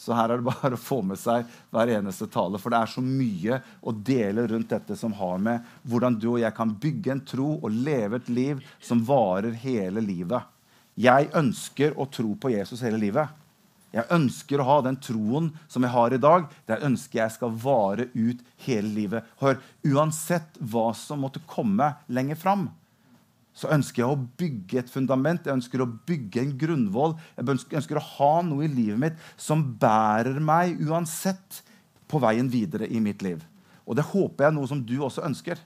Så 0.00 0.16
her 0.16 0.32
er 0.32 0.40
det 0.40 0.48
bare 0.52 0.76
å 0.76 0.80
få 0.80 1.00
med 1.04 1.20
seg 1.20 1.48
hver 1.74 1.92
eneste 1.98 2.28
tale. 2.32 2.60
For 2.60 2.72
det 2.72 2.80
er 2.80 2.92
så 2.94 3.04
mye 3.04 3.60
å 3.80 3.92
dele 3.92 4.46
rundt 4.48 4.72
dette 4.72 4.96
som 4.96 5.12
har 5.18 5.42
med 5.42 5.66
hvordan 5.88 6.16
du 6.20 6.30
og 6.32 6.40
jeg 6.42 6.56
kan 6.56 6.72
bygge 6.80 7.12
en 7.14 7.26
tro 7.28 7.50
og 7.58 7.68
leve 7.74 8.20
et 8.20 8.32
liv 8.32 8.64
som 8.80 9.04
varer 9.04 9.58
hele 9.64 10.02
livet. 10.04 10.48
Jeg 11.00 11.30
ønsker 11.36 11.94
å 12.00 12.08
tro 12.12 12.32
på 12.40 12.52
Jesus 12.52 12.82
hele 12.84 13.00
livet. 13.00 13.36
Jeg 13.90 14.06
ønsker 14.14 14.60
å 14.62 14.66
ha 14.68 14.76
den 14.86 14.98
troen 15.02 15.48
som 15.70 15.82
jeg 15.82 15.92
har 15.94 16.14
i 16.14 16.20
dag. 16.22 16.44
Det 16.68 16.78
ønsker 16.86 17.22
jeg 17.24 17.34
skal 17.34 17.54
vare 17.62 18.06
ut 18.14 18.42
hele 18.66 18.90
livet. 18.94 19.30
Hør, 19.42 19.58
Uansett 19.82 20.60
hva 20.60 20.90
som 20.94 21.24
måtte 21.24 21.42
komme 21.50 21.94
lenger 22.06 22.38
fram, 22.38 22.68
så 23.60 23.68
ønsker 23.74 24.02
jeg 24.02 24.08
å 24.08 24.20
bygge 24.40 24.80
et 24.80 24.92
fundament, 24.92 25.44
jeg 25.44 25.58
ønsker 25.58 25.82
å 25.84 25.90
bygge 26.08 26.40
en 26.40 26.54
grunnvoll. 26.60 27.16
Jeg 27.36 27.58
ønsker 27.76 28.00
å 28.00 28.06
ha 28.14 28.34
noe 28.46 28.64
i 28.64 28.72
livet 28.72 29.00
mitt 29.02 29.26
som 29.36 29.66
bærer 29.80 30.40
meg 30.40 30.80
uansett 30.86 31.60
på 32.08 32.22
veien 32.22 32.48
videre 32.50 32.88
i 32.88 33.02
mitt 33.04 33.20
liv. 33.26 33.42
Og 33.84 33.98
det 33.98 34.06
håper 34.08 34.46
jeg 34.46 34.52
er 34.52 34.56
noe 34.56 34.70
som 34.70 34.80
du 34.86 34.96
også 35.02 35.26
ønsker. 35.26 35.60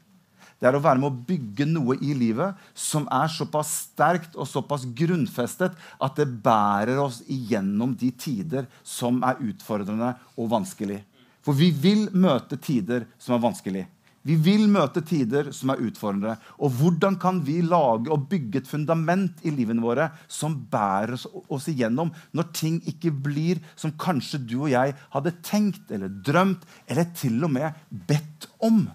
Det 0.59 0.69
er 0.71 0.79
å 0.79 0.83
være 0.83 1.01
med 1.03 1.11
å 1.11 1.25
bygge 1.29 1.67
noe 1.69 1.97
i 2.03 2.15
livet 2.17 2.59
som 2.79 3.07
er 3.13 3.31
såpass 3.31 3.73
sterkt 3.91 4.37
og 4.39 4.49
såpass 4.49 4.87
grunnfestet 4.97 5.75
at 5.75 6.19
det 6.19 6.29
bærer 6.45 6.99
oss 7.03 7.21
igjennom 7.31 7.95
de 8.01 8.11
tider 8.11 8.69
som 8.81 9.23
er 9.27 9.43
utfordrende 9.45 10.15
og 10.39 10.51
vanskelig. 10.55 11.03
For 11.45 11.55
vi 11.59 11.69
vil 11.71 12.09
møte 12.17 12.57
tider 12.57 13.05
som 13.21 13.37
er 13.37 13.45
vanskelig. 13.45 13.85
Vi 14.25 14.37
vil 14.41 14.65
møte 14.73 15.03
tider 15.05 15.51
som 15.53 15.75
er 15.75 15.83
utfordrende. 15.85 16.39
Og 16.65 16.73
hvordan 16.79 17.19
kan 17.21 17.43
vi 17.45 17.59
lage 17.65 18.09
og 18.13 18.27
bygge 18.31 18.63
et 18.63 18.71
fundament 18.71 19.45
i 19.45 19.53
livene 19.53 19.85
våre 19.85 20.09
som 20.33 20.57
bærer 20.73 21.19
oss 21.53 21.69
igjennom 21.69 22.13
når 22.33 22.51
ting 22.57 22.81
ikke 22.89 23.13
blir 23.13 23.61
som 23.77 23.93
kanskje 24.01 24.41
du 24.49 24.57
og 24.63 24.73
jeg 24.73 24.97
hadde 25.13 25.37
tenkt 25.45 25.93
eller 25.93 26.13
drømt 26.25 26.65
eller 26.89 27.11
til 27.17 27.45
og 27.45 27.53
med 27.59 27.85
bedt 28.09 28.49
om? 28.65 28.87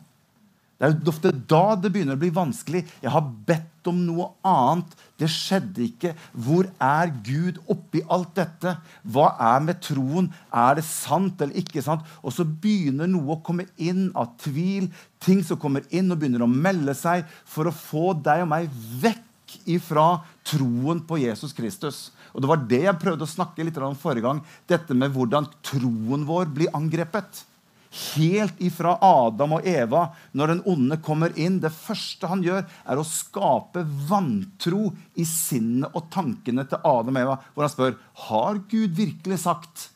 Det 0.79 0.87
er 0.87 1.09
ofte 1.11 1.31
da 1.51 1.75
det 1.75 1.89
begynner 1.91 2.15
å 2.15 2.21
bli 2.21 2.29
vanskelig. 2.31 2.85
Jeg 3.03 3.11
har 3.11 3.25
bedt 3.47 3.89
om 3.91 3.97
noe 4.07 4.29
annet. 4.47 4.93
Det 5.19 5.27
skjedde 5.27 5.83
ikke. 5.83 6.13
Hvor 6.31 6.69
er 6.79 7.11
Gud 7.25 7.59
oppi 7.67 7.99
alt 8.07 8.31
dette? 8.37 8.77
Hva 9.03 9.33
er 9.49 9.65
med 9.65 9.81
troen? 9.83 10.29
Er 10.55 10.79
det 10.79 10.85
sant 10.87 11.43
eller 11.43 11.59
ikke 11.59 11.83
sant? 11.83 12.07
Og 12.23 12.31
så 12.31 12.47
begynner 12.47 13.11
noe 13.11 13.35
å 13.35 13.41
komme 13.43 13.67
inn 13.75 14.07
av 14.15 14.37
tvil. 14.39 14.87
Ting 15.19 15.43
som 15.43 15.59
kommer 15.59 15.83
inn 15.91 16.13
og 16.13 16.21
begynner 16.21 16.47
å 16.47 16.51
melde 16.51 16.95
seg 16.95 17.27
for 17.43 17.67
å 17.67 17.75
få 17.75 18.13
deg 18.15 18.45
og 18.45 18.53
meg 18.53 18.71
vekk 19.03 19.59
ifra 19.75 20.07
troen 20.47 21.03
på 21.03 21.19
Jesus 21.25 21.51
Kristus. 21.57 22.09
Og 22.31 22.39
Det 22.39 22.53
var 22.53 22.63
det 22.71 22.83
jeg 22.85 23.01
prøvde 23.03 23.27
å 23.27 23.35
snakke 23.35 23.67
litt 23.67 23.83
om 23.83 23.99
forrige 23.99 24.29
gang. 24.29 24.39
Dette 24.69 24.95
med 24.95 25.11
hvordan 25.11 25.51
troen 25.59 26.23
vår 26.29 26.53
blir 26.55 26.71
angrepet 26.77 27.48
helt 27.89 28.59
ifra 28.61 28.95
Adam 29.01 29.55
og 29.57 29.67
Eva, 29.67 30.09
når 30.37 30.53
den 30.53 30.65
onde 30.69 30.97
kommer 31.01 31.33
inn 31.39 31.57
Det 31.61 31.71
første 31.73 32.29
han 32.29 32.43
gjør, 32.45 32.65
er 32.85 32.99
å 33.01 33.07
skape 33.07 33.83
vantro 34.09 34.91
i 35.17 35.25
sinnet 35.25 35.95
og 35.97 36.09
tankene 36.13 36.67
til 36.69 36.83
Adam 36.85 37.17
og 37.17 37.23
Eva, 37.23 37.39
hvor 37.53 37.65
han 37.65 37.73
spør 37.73 37.95
har 38.29 38.61
Gud 38.69 38.93
virkelig 38.97 39.41
sagt. 39.45 39.89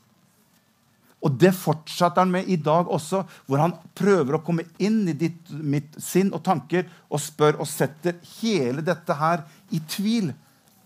Og 1.23 1.37
det 1.39 1.53
fortsetter 1.55 2.25
han 2.25 2.33
med 2.33 2.49
i 2.51 2.57
dag 2.59 2.89
også, 2.91 3.21
hvor 3.47 3.61
han 3.61 3.77
prøver 3.95 4.35
å 4.35 4.43
komme 4.43 4.65
inn 4.83 5.05
i 5.07 5.15
ditt, 5.15 5.53
mitt 5.53 5.95
sinn 6.01 6.33
og 6.33 6.43
tanker 6.43 6.89
og 7.07 7.21
spør 7.23 7.61
og 7.63 7.69
setter 7.69 8.17
hele 8.41 8.83
dette 8.83 9.15
her 9.21 9.45
i 9.71 9.79
tvil. 9.87 10.33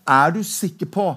Er 0.06 0.36
du 0.36 0.44
sikker 0.46 0.92
på 0.92 1.10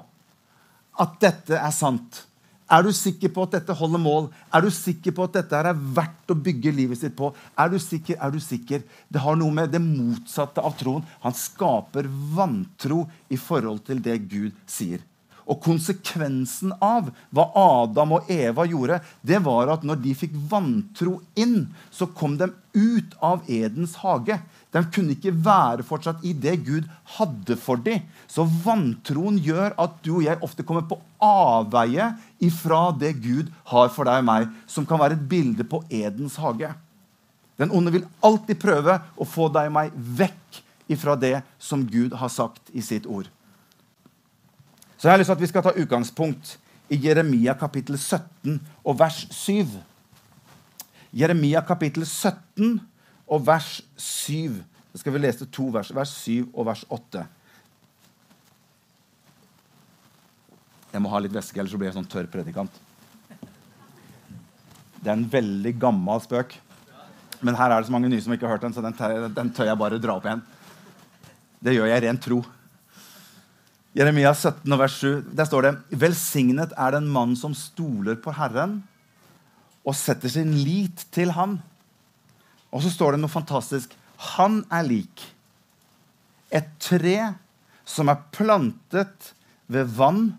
at 1.02 1.20
dette 1.22 1.60
er 1.60 1.76
sant? 1.76 2.24
Er 2.72 2.86
du 2.88 2.92
sikker 2.96 3.34
på 3.36 3.44
at 3.44 3.58
dette 3.58 3.76
holder 3.76 4.00
mål? 4.00 4.30
Er 4.56 4.64
du 4.64 4.70
sikker 4.72 5.12
på 5.16 5.26
at 5.28 5.36
dette 5.36 5.60
er 5.60 5.76
verdt 5.76 6.32
å 6.32 6.38
bygge 6.40 6.72
livet 6.72 7.02
sitt 7.02 7.18
på? 7.18 7.34
Er 7.60 7.74
du 7.74 7.76
sikker? 7.84 8.16
Er 8.16 8.32
du 8.32 8.40
sikker? 8.40 8.86
Det 9.12 9.24
har 9.24 9.36
noe 9.40 9.52
med 9.52 9.74
det 9.74 9.82
motsatte 9.84 10.64
av 10.64 10.78
troen. 10.80 11.04
Han 11.26 11.36
skaper 11.36 12.08
vantro 12.08 13.04
i 13.28 13.40
forhold 13.40 13.84
til 13.90 14.00
det 14.04 14.22
Gud 14.32 14.56
sier. 14.72 15.04
Og 15.52 15.60
konsekvensen 15.66 16.72
av 16.80 17.10
hva 17.34 17.48
Adam 17.60 18.16
og 18.16 18.30
Eva 18.32 18.64
gjorde, 18.70 19.02
det 19.20 19.42
var 19.44 19.74
at 19.74 19.84
når 19.84 20.00
de 20.06 20.14
fikk 20.16 20.38
vantro 20.52 21.18
inn, 21.36 21.66
så 21.92 22.08
kom 22.08 22.38
de 22.40 22.48
ut 22.78 23.18
av 23.20 23.44
Edens 23.52 23.98
hage. 24.00 24.38
De 24.72 24.82
kunne 24.88 25.18
ikke 25.18 25.34
være 25.36 25.84
fortsatt 25.84 26.22
i 26.24 26.32
det 26.32 26.54
Gud 26.64 26.86
hadde 27.18 27.58
for 27.60 27.82
dem. 27.84 28.06
Så 28.32 28.46
vantroen 28.64 29.40
gjør 29.44 29.76
at 29.82 29.98
du 30.06 30.14
og 30.18 30.24
jeg 30.24 30.40
ofte 30.46 30.64
kommer 30.68 30.86
på 30.88 31.00
avveie 31.22 32.14
ifra 32.44 32.86
det 32.96 33.18
Gud 33.20 33.52
har 33.74 33.92
for 33.92 34.08
deg 34.08 34.22
og 34.24 34.30
meg, 34.30 34.48
som 34.72 34.88
kan 34.88 35.02
være 35.02 35.20
et 35.20 35.28
bilde 35.28 35.68
på 35.68 35.84
Edens 35.92 36.40
hage. 36.40 36.72
Den 37.60 37.74
onde 37.76 37.92
vil 37.94 38.08
alltid 38.24 38.58
prøve 38.62 38.96
å 39.20 39.28
få 39.28 39.50
deg 39.52 39.68
og 39.70 39.76
meg 39.76 39.92
vekk 39.94 40.62
ifra 40.92 41.18
det 41.20 41.42
som 41.60 41.84
Gud 41.88 42.16
har 42.18 42.32
sagt 42.32 42.72
i 42.72 42.84
sitt 42.84 43.06
ord. 43.06 43.28
Så 44.96 45.08
jeg 45.08 45.14
har 45.14 45.20
lyst 45.20 45.32
til 45.34 45.38
at 45.40 45.44
vi 45.44 45.50
skal 45.52 45.66
ta 45.66 45.76
utgangspunkt 45.76 46.56
i 46.92 47.00
Jeremia 47.02 47.56
kapittel 47.60 47.98
17 48.00 48.60
og 48.86 48.98
vers 49.00 49.24
7. 49.36 49.68
Jeremia 51.12 51.64
kapittel 51.68 52.06
17 52.08 52.80
og 53.32 53.46
vers 53.48 53.80
7. 53.96 54.60
da 54.92 55.00
skal 55.00 55.16
vi 55.16 55.22
lese 55.24 55.48
to 55.48 55.70
vers, 55.72 55.94
vers 55.96 56.12
7 56.26 56.50
og 56.52 56.66
vers 56.68 56.84
8. 56.92 57.24
Jeg 60.92 61.04
må 61.04 61.12
ha 61.14 61.22
litt 61.24 61.32
væske, 61.32 61.56
ellers 61.62 61.78
blir 61.80 61.88
jeg 61.88 61.96
sånn 61.96 62.10
tørr 62.12 62.28
predikant. 62.32 62.74
Det 65.02 65.08
er 65.08 65.16
en 65.16 65.30
veldig 65.32 65.74
gammel 65.80 66.20
spøk. 66.22 66.58
Men 67.42 67.56
her 67.58 67.72
er 67.72 67.80
det 67.80 67.88
så 67.88 67.96
mange 67.96 68.12
nye 68.12 68.22
som 68.22 68.36
ikke 68.36 68.46
har 68.46 68.58
hørt 68.58 68.66
den, 68.68 68.76
så 68.76 68.84
den 68.84 68.98
tør, 68.98 69.30
den 69.34 69.54
tør 69.56 69.72
jeg 69.72 69.80
bare 69.80 70.02
dra 70.02 70.18
opp 70.20 70.28
igjen. 70.28 70.44
Det 71.64 71.74
gjør 71.74 71.90
jeg 71.90 72.04
rent 72.04 72.22
tro. 72.26 72.42
Jeremia 73.98 74.36
17, 74.36 74.78
vers 74.78 75.00
7, 75.00 75.32
der 75.36 75.48
står 75.48 75.66
det 75.66 76.00
Velsignet 76.04 76.76
er 76.80 76.94
den 76.96 77.10
mann 77.12 77.34
som 77.40 77.56
stoler 77.58 78.20
på 78.20 78.36
Herren 78.36 78.80
og 79.82 79.98
setter 79.98 80.30
sin 80.32 80.54
lit 80.60 81.08
til 81.16 81.34
Han. 81.36 81.58
Og 82.72 82.84
så 82.84 82.92
står 82.92 83.16
det 83.16 83.22
noe 83.22 83.32
fantastisk. 83.32 83.94
Han 84.36 84.62
er 84.72 84.88
lik 84.88 85.26
et 86.52 86.68
tre 86.84 87.16
som 87.88 88.12
er 88.12 88.20
plantet 88.36 89.32
ved 89.72 89.90
vann. 89.98 90.30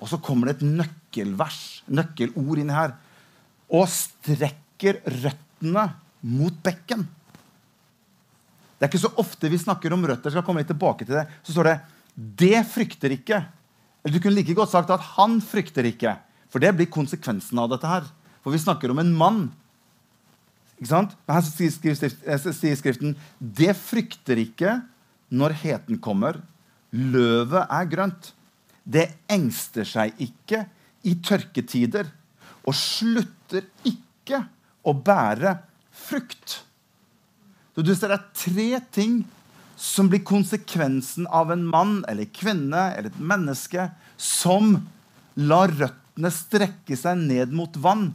Og 0.00 0.10
så 0.10 0.20
kommer 0.20 0.50
det 0.50 0.58
et 0.58 0.68
nøkkelvers, 0.80 1.84
nøkkelord 1.88 2.60
inni 2.60 2.76
her. 2.76 2.96
Og 3.72 3.88
strekker 3.90 5.00
røttene 5.22 5.88
mot 6.24 6.56
bekken. 6.64 7.06
Det 8.74 8.86
er 8.86 8.90
ikke 8.90 9.04
så 9.06 9.14
ofte 9.20 9.48
vi 9.48 9.60
snakker 9.60 9.94
om 9.94 10.04
røtter. 10.04 10.32
skal 10.32 10.44
komme 10.44 10.60
litt 10.60 10.72
tilbake 10.72 11.06
til 11.06 11.16
det. 11.16 11.28
Så 11.42 11.52
står 11.52 11.64
det 11.64 11.80
'det 12.14 12.66
frykter 12.66 13.10
ikke'. 13.10 13.46
Eller 14.04 14.12
du 14.12 14.20
kunne 14.20 14.34
like 14.34 14.54
godt 14.54 14.70
sagt 14.70 14.90
at 14.90 15.00
'han 15.00 15.40
frykter 15.40 15.84
ikke'. 15.84 16.18
For 16.50 16.58
det 16.58 16.76
blir 16.76 16.86
konsekvensen 16.86 17.58
av 17.58 17.70
dette 17.70 17.86
her. 17.86 18.04
For 18.42 18.50
vi 18.50 18.58
snakker 18.58 18.90
om 18.90 18.98
en 18.98 19.14
mann 19.14 19.52
ikke 20.78 20.90
sant? 20.90 21.14
Her 21.30 21.44
sier 21.46 21.70
eh, 21.94 22.76
Skriften 22.78 23.14
det 23.38 23.74
frykter 23.78 24.40
ikke 24.42 24.78
når 25.34 25.56
heten 25.62 26.00
kommer. 26.02 26.40
Løvet 26.94 27.70
er 27.70 27.90
grønt. 27.90 28.32
Det 28.84 29.08
engster 29.32 29.86
seg 29.88 30.18
ikke 30.22 30.64
i 31.08 31.14
tørketider 31.24 32.10
og 32.64 32.76
slutter 32.76 33.66
ikke 33.88 34.44
å 34.84 34.94
bære 34.96 35.56
frukt. 35.94 36.60
Så 37.74 37.82
du 37.82 37.94
ser 37.94 38.12
Det 38.12 38.20
er 38.20 38.28
tre 38.38 38.68
ting 38.94 39.22
som 39.76 40.08
blir 40.08 40.22
konsekvensen 40.24 41.26
av 41.26 41.50
en 41.50 41.64
mann 41.66 42.04
eller 42.08 42.30
kvinne 42.30 42.92
eller 42.94 43.10
et 43.10 43.20
menneske 43.20 43.88
som 44.16 44.76
lar 45.34 45.72
røttene 45.74 46.30
strekke 46.30 46.96
seg 46.96 47.18
ned 47.18 47.52
mot 47.52 47.74
vann. 47.76 48.12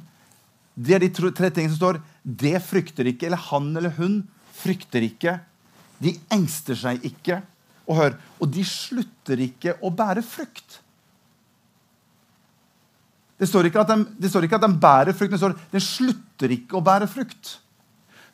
Det 0.80 0.96
er 0.96 1.04
de 1.04 1.12
tre 1.12 1.50
tingene 1.52 1.74
som 1.74 1.80
står 1.80 2.02
det 2.24 2.58
frykter 2.64 3.10
ikke. 3.12 3.28
Eller 3.28 3.48
han 3.50 3.72
eller 3.76 3.96
hun 4.00 4.22
frykter 4.56 5.04
ikke. 5.04 5.40
De 6.00 6.16
engster 6.32 6.78
seg 6.80 7.04
ikke. 7.08 7.42
Og 7.90 7.98
hør, 7.98 8.20
og 8.40 8.52
de 8.54 8.64
slutter 8.68 9.42
ikke 9.44 9.76
å 9.84 9.92
bære 9.92 10.24
frukt. 10.24 10.80
Det 13.40 13.48
står 13.48 13.70
ikke 13.70 13.82
at 13.82 13.92
de, 13.94 14.04
det 14.20 14.30
står 14.32 14.46
ikke 14.46 14.60
at 14.60 14.66
de 14.68 14.80
bærer 14.84 15.16
frukt, 15.16 15.32
det 15.32 15.40
står 15.40 15.56
den 15.72 15.84
slutter 15.84 16.54
ikke 16.54 16.76
å 16.76 16.84
bære 16.84 17.08
frukt. 17.10 17.54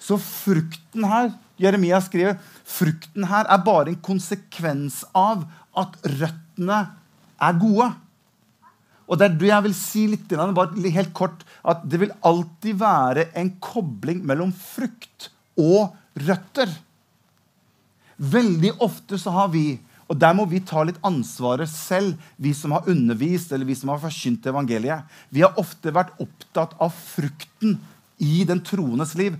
Så 0.01 0.17
frukten 0.21 1.05
her 1.07 1.29
Jeremia 1.61 2.01
skriver, 2.03 2.39
frukten 2.67 3.27
her 3.29 3.47
er 3.47 3.61
bare 3.63 3.93
en 3.93 4.01
konsekvens 4.03 5.03
av 5.15 5.45
at 5.77 5.95
røttene 6.09 6.79
er 7.37 7.61
gode. 7.61 7.91
Og 9.05 9.19
det 9.19 9.27
er 9.27 9.37
det 9.37 9.49
jeg 9.51 9.65
vil 9.67 9.75
si 9.77 10.05
litt, 10.09 10.29
bare 10.29 10.93
helt 10.97 11.13
kort, 11.13 11.43
at 11.63 11.83
det 11.85 12.01
vil 12.01 12.13
alltid 12.25 12.79
være 12.81 13.29
en 13.37 13.51
kobling 13.61 14.23
mellom 14.25 14.53
frukt 14.55 15.29
og 15.61 15.93
røtter. 16.25 16.71
Veldig 18.17 18.77
ofte 18.83 19.19
så 19.21 19.33
har 19.35 19.51
vi 19.53 19.67
og 20.05 20.19
Der 20.21 20.35
må 20.37 20.43
vi 20.45 20.59
ta 20.61 20.83
litt 20.85 20.99
ansvaret 21.01 21.69
selv, 21.71 22.19
vi 22.37 22.51
som 22.53 22.75
har 22.75 22.85
undervist 22.91 23.49
eller 23.55 23.65
vi 23.65 23.73
som 23.73 23.89
har 23.89 23.97
forkynt 24.03 24.45
evangeliet. 24.45 25.01
Vi 25.33 25.41
har 25.41 25.57
ofte 25.57 25.89
vært 25.89 26.13
opptatt 26.21 26.75
av 26.77 26.93
frukten 26.93 27.79
i 28.21 28.43
den 28.45 28.61
troendes 28.61 29.15
liv. 29.17 29.33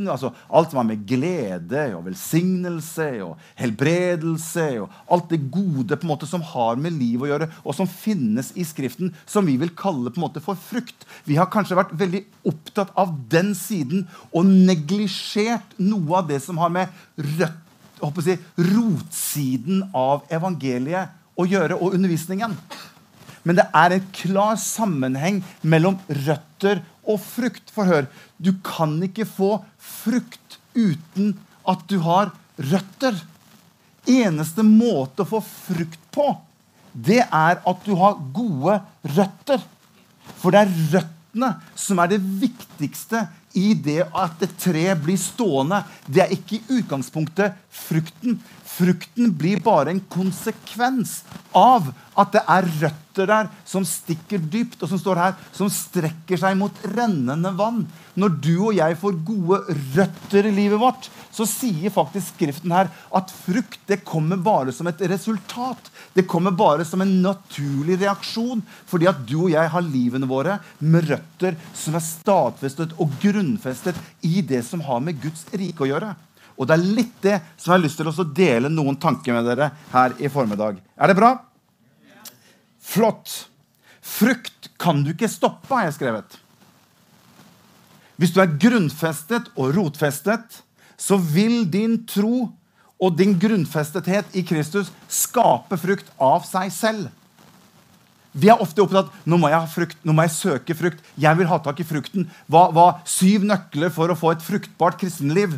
Frukten 0.00 0.08
altså 0.08 0.32
Alt 0.48 0.70
som 0.70 0.80
har 0.80 0.88
med 0.88 1.04
glede 1.06 1.82
og 1.96 2.06
velsignelse 2.06 3.22
og 3.22 3.36
helbredelse 3.58 4.80
og 4.80 4.90
alt 5.10 5.30
det 5.30 5.50
gode 5.52 5.96
på 5.96 6.06
en 6.06 6.10
måte 6.10 6.28
som 6.28 6.42
har 6.42 6.76
med 6.80 6.96
liv 6.96 7.20
å 7.20 7.28
gjøre, 7.28 7.50
og 7.64 7.74
som 7.74 7.86
finnes 7.86 8.52
i 8.56 8.64
Skriften, 8.64 9.12
som 9.26 9.46
vi 9.46 9.58
vil 9.60 9.72
kalle 9.76 10.10
på 10.10 10.18
en 10.18 10.24
måte 10.24 10.40
for 10.40 10.56
frukt. 10.56 11.04
Vi 11.24 11.36
har 11.36 11.50
kanskje 11.50 11.78
vært 11.78 11.94
veldig 11.98 12.24
opptatt 12.48 12.92
av 12.98 13.12
den 13.30 13.52
siden 13.54 14.06
og 14.32 14.46
neglisjert 14.46 15.76
noe 15.78 16.20
av 16.20 16.30
det 16.30 16.40
som 16.42 16.58
har 16.60 16.72
med 16.72 16.88
rødt, 17.16 17.66
si, 18.24 18.38
rotsiden 18.56 19.90
av 19.92 20.24
evangeliet 20.32 21.12
å 21.36 21.46
gjøre, 21.48 21.76
og 21.76 21.96
undervisningen. 21.96 22.56
Men 23.50 23.58
det 23.58 23.64
er 23.74 23.96
en 23.96 24.10
klar 24.14 24.58
sammenheng 24.62 25.40
mellom 25.66 25.96
røtter 26.06 26.84
og 27.02 27.16
frukt. 27.18 27.72
For 27.74 27.82
hør, 27.82 28.06
du 28.38 28.52
kan 28.62 28.92
ikke 29.02 29.26
få 29.26 29.56
frukt 29.74 30.60
uten 30.78 31.32
at 31.66 31.82
du 31.90 31.96
har 32.04 32.30
røtter. 32.70 33.18
Eneste 34.06 34.62
måte 34.62 35.26
å 35.26 35.30
få 35.32 35.40
frukt 35.42 35.98
på, 36.14 36.28
det 36.94 37.24
er 37.26 37.58
at 37.58 37.82
du 37.82 37.90
har 37.98 38.22
gode 38.38 38.78
røtter. 39.16 39.66
For 40.38 40.54
det 40.54 40.62
er 40.62 40.78
røttene 40.94 41.50
som 41.74 41.98
er 41.98 42.14
det 42.14 42.22
viktigste 42.22 43.26
i 43.58 43.72
det 43.74 44.04
at 44.06 44.42
et 44.44 44.56
tre 44.62 44.86
blir 45.00 45.18
stående. 45.20 45.82
Det 46.06 46.22
er 46.24 46.34
ikke 46.34 46.58
i 46.58 46.80
utgangspunktet 46.80 47.58
frukten. 47.70 48.38
Frukten 48.70 49.32
blir 49.36 49.60
bare 49.64 49.90
en 49.90 50.02
konsekvens 50.12 51.20
av 51.56 51.90
at 52.20 52.34
det 52.34 52.42
er 52.52 52.68
røtter 52.80 53.26
der 53.28 53.48
som 53.68 53.84
stikker 53.86 54.40
dypt, 54.52 54.78
og 54.82 54.90
som 54.92 55.00
står 55.00 55.18
her, 55.18 55.34
som 55.56 55.70
strekker 55.72 56.38
seg 56.40 56.56
mot 56.58 56.76
rennende 56.94 57.50
vann. 57.58 57.82
Når 58.18 58.36
du 58.42 58.54
og 58.68 58.76
jeg 58.76 58.98
får 59.00 59.18
gode 59.26 59.60
røtter 59.96 60.48
i 60.48 60.54
livet 60.54 60.80
vårt, 60.80 61.08
så 61.30 61.46
sier 61.48 61.92
faktisk 61.94 62.34
Skriften 62.40 62.72
her 62.74 62.90
at 63.16 63.32
frukt 63.44 63.80
det 63.88 64.00
kommer 64.06 64.38
bare 64.40 64.72
som 64.74 64.88
et 64.90 65.02
resultat. 65.10 65.90
Det 66.14 66.26
kommer 66.30 66.54
bare 66.54 66.84
som 66.86 67.02
en 67.02 67.12
naturlig 67.24 67.98
reaksjon 68.00 68.62
fordi 68.90 69.08
at 69.10 69.22
du 69.26 69.36
og 69.44 69.52
jeg 69.52 69.72
har 69.72 69.86
livene 69.86 70.28
våre 70.30 70.58
med 70.80 71.08
røtter 71.10 71.58
som 71.76 71.96
er 71.98 72.04
stadfestet 72.04 72.94
og 73.00 73.12
grunnfestet 73.40 73.96
i 74.20 74.42
det 74.42 74.62
som 74.66 74.80
har 74.84 75.00
med 75.00 75.20
Guds 75.20 75.46
rike 75.52 75.84
å 75.84 75.88
gjøre. 75.88 76.14
Og 76.60 76.68
det 76.68 76.76
er 76.76 76.90
litt 76.98 77.14
det 77.24 77.38
som 77.56 77.70
jeg 77.70 77.78
har 77.78 77.84
lyst 77.84 78.00
til 78.00 78.10
å 78.10 78.26
dele 78.36 78.68
noen 78.68 78.98
tanker 79.00 79.32
med 79.32 79.48
dere 79.48 79.70
her 79.94 80.14
i 80.20 80.28
formiddag. 80.28 80.80
Er 80.96 81.08
det 81.08 81.16
bra? 81.16 81.32
Flott. 82.80 83.46
Frukt 84.00 84.70
kan 84.80 85.04
du 85.04 85.12
ikke 85.14 85.30
stoppe, 85.30 85.72
har 85.72 85.88
jeg 85.88 85.96
skrevet. 86.00 86.36
Hvis 88.20 88.34
du 88.36 88.40
er 88.42 88.56
grunnfestet 88.60 89.48
og 89.56 89.72
rotfestet, 89.76 90.60
så 91.00 91.16
vil 91.16 91.62
din 91.72 92.02
tro 92.04 92.50
og 93.00 93.16
din 93.16 93.38
grunnfestethet 93.40 94.34
i 94.36 94.42
Kristus 94.44 94.90
skape 95.08 95.78
frukt 95.80 96.10
av 96.20 96.44
seg 96.44 96.68
selv. 96.74 97.08
Vi 98.32 98.50
er 98.50 98.60
ofte 98.62 98.84
opptatt 98.84 99.10
nå 99.26 99.38
må 99.40 99.48
jeg 99.50 99.58
ha 99.58 99.70
frukt, 99.70 99.98
nå 100.06 100.14
må 100.14 100.26
jeg 100.26 100.36
søke 100.36 100.76
frukt. 100.78 101.02
Jeg 101.18 101.38
vil 101.38 101.48
ha 101.50 101.58
tak 101.62 101.82
i 101.82 101.86
frukten. 101.86 102.28
Hva, 102.46 102.68
hva 102.74 102.86
Syv 103.08 103.46
nøkler 103.48 103.90
for 103.94 104.12
å 104.12 104.18
få 104.18 104.34
et 104.36 104.44
fruktbart 104.44 105.00
kristenliv. 105.00 105.56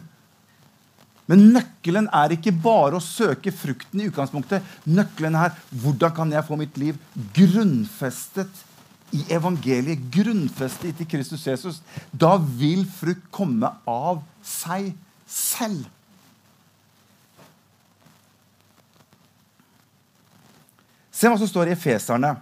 Men 1.30 1.46
nøkkelen 1.54 2.08
er 2.16 2.34
ikke 2.34 2.54
bare 2.64 2.98
å 2.98 3.04
søke 3.04 3.52
frukten 3.54 4.00
i 4.00 4.08
utgangspunktet. 4.10 4.64
Nøkkelen 4.88 5.36
er 5.38 5.54
hvordan 5.84 6.14
kan 6.16 6.32
jeg 6.34 6.46
få 6.48 6.58
mitt 6.60 6.76
liv 6.80 6.98
grunnfestet 7.36 8.64
i 9.12 9.20
evangeliet, 9.36 10.00
grunnfestet 10.12 11.02
i 11.04 11.08
Kristus 11.08 11.44
Jesus. 11.46 11.82
Da 12.10 12.34
vil 12.40 12.86
frukt 12.88 13.28
komme 13.34 13.68
av 13.88 14.22
seg 14.44 14.94
selv. 15.28 15.84
Se 21.12 21.28
hva 21.28 21.36
som 21.38 21.46
står 21.46 21.70
i 21.70 21.76
Efeserne 21.76 22.32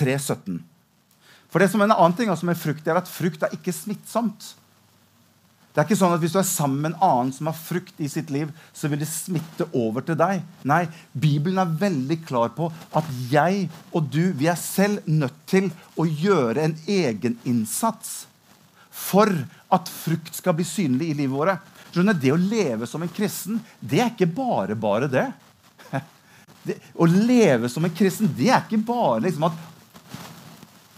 3,17. 0.00 0.60
For 1.50 1.62
det 1.62 1.70
som 1.72 1.82
er 1.82 1.90
En 1.90 1.98
annen 1.98 2.16
ting 2.16 2.30
altså 2.32 2.48
med 2.48 2.58
frukt 2.58 2.86
er 2.88 2.98
at 3.00 3.10
frukt 3.10 3.42
er 3.44 3.54
ikke 3.56 3.74
smittsomt. 3.74 4.54
Det 5.70 5.78
er 5.78 5.86
ikke 5.86 5.98
sånn 6.00 6.14
at 6.16 6.22
Hvis 6.22 6.34
du 6.34 6.40
er 6.40 6.48
sammen 6.48 6.80
med 6.82 6.92
en 6.92 7.04
annen 7.06 7.34
som 7.34 7.50
har 7.50 7.58
frukt 7.58 8.00
i 8.02 8.08
sitt 8.10 8.30
liv, 8.34 8.50
så 8.74 8.90
vil 8.90 9.02
det 9.02 9.10
smitte 9.10 9.68
over 9.76 10.02
til 10.06 10.18
deg. 10.18 10.42
Nei, 10.66 10.82
Bibelen 11.12 11.60
er 11.62 11.76
veldig 11.82 12.18
klar 12.26 12.50
på 12.56 12.70
at 12.96 13.06
jeg 13.30 13.68
og 13.94 14.10
du 14.10 14.32
vi 14.36 14.50
er 14.50 14.58
selv 14.58 15.06
nødt 15.06 15.36
til 15.50 15.70
å 15.94 16.06
gjøre 16.08 16.64
en 16.64 16.76
egeninnsats 16.90 18.24
for 18.90 19.30
at 19.70 19.90
frukt 19.90 20.34
skal 20.36 20.58
bli 20.58 20.66
synlig 20.66 21.12
i 21.12 21.18
livet 21.22 21.36
vårt. 21.36 21.70
Skjønner, 21.90 22.18
Det 22.18 22.34
å 22.34 22.38
leve 22.38 22.86
som 22.86 23.02
en 23.02 23.14
kristen, 23.14 23.62
det 23.80 24.02
er 24.02 24.10
ikke 24.10 24.30
bare 24.34 24.74
bare 24.78 25.08
det. 25.10 25.26
det 26.66 26.80
å 26.94 27.06
leve 27.06 27.70
som 27.70 27.86
en 27.86 27.94
kristen, 27.94 28.30
det 28.36 28.50
er 28.50 28.62
ikke 28.66 28.82
bare 28.90 29.22
liksom 29.26 29.48
at 29.48 29.69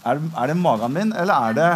er, 0.03 0.19
er 0.19 0.51
det 0.51 0.55
magen 0.59 0.93
min, 0.93 1.13
eller 1.15 1.49
er 1.49 1.59
det 1.59 1.73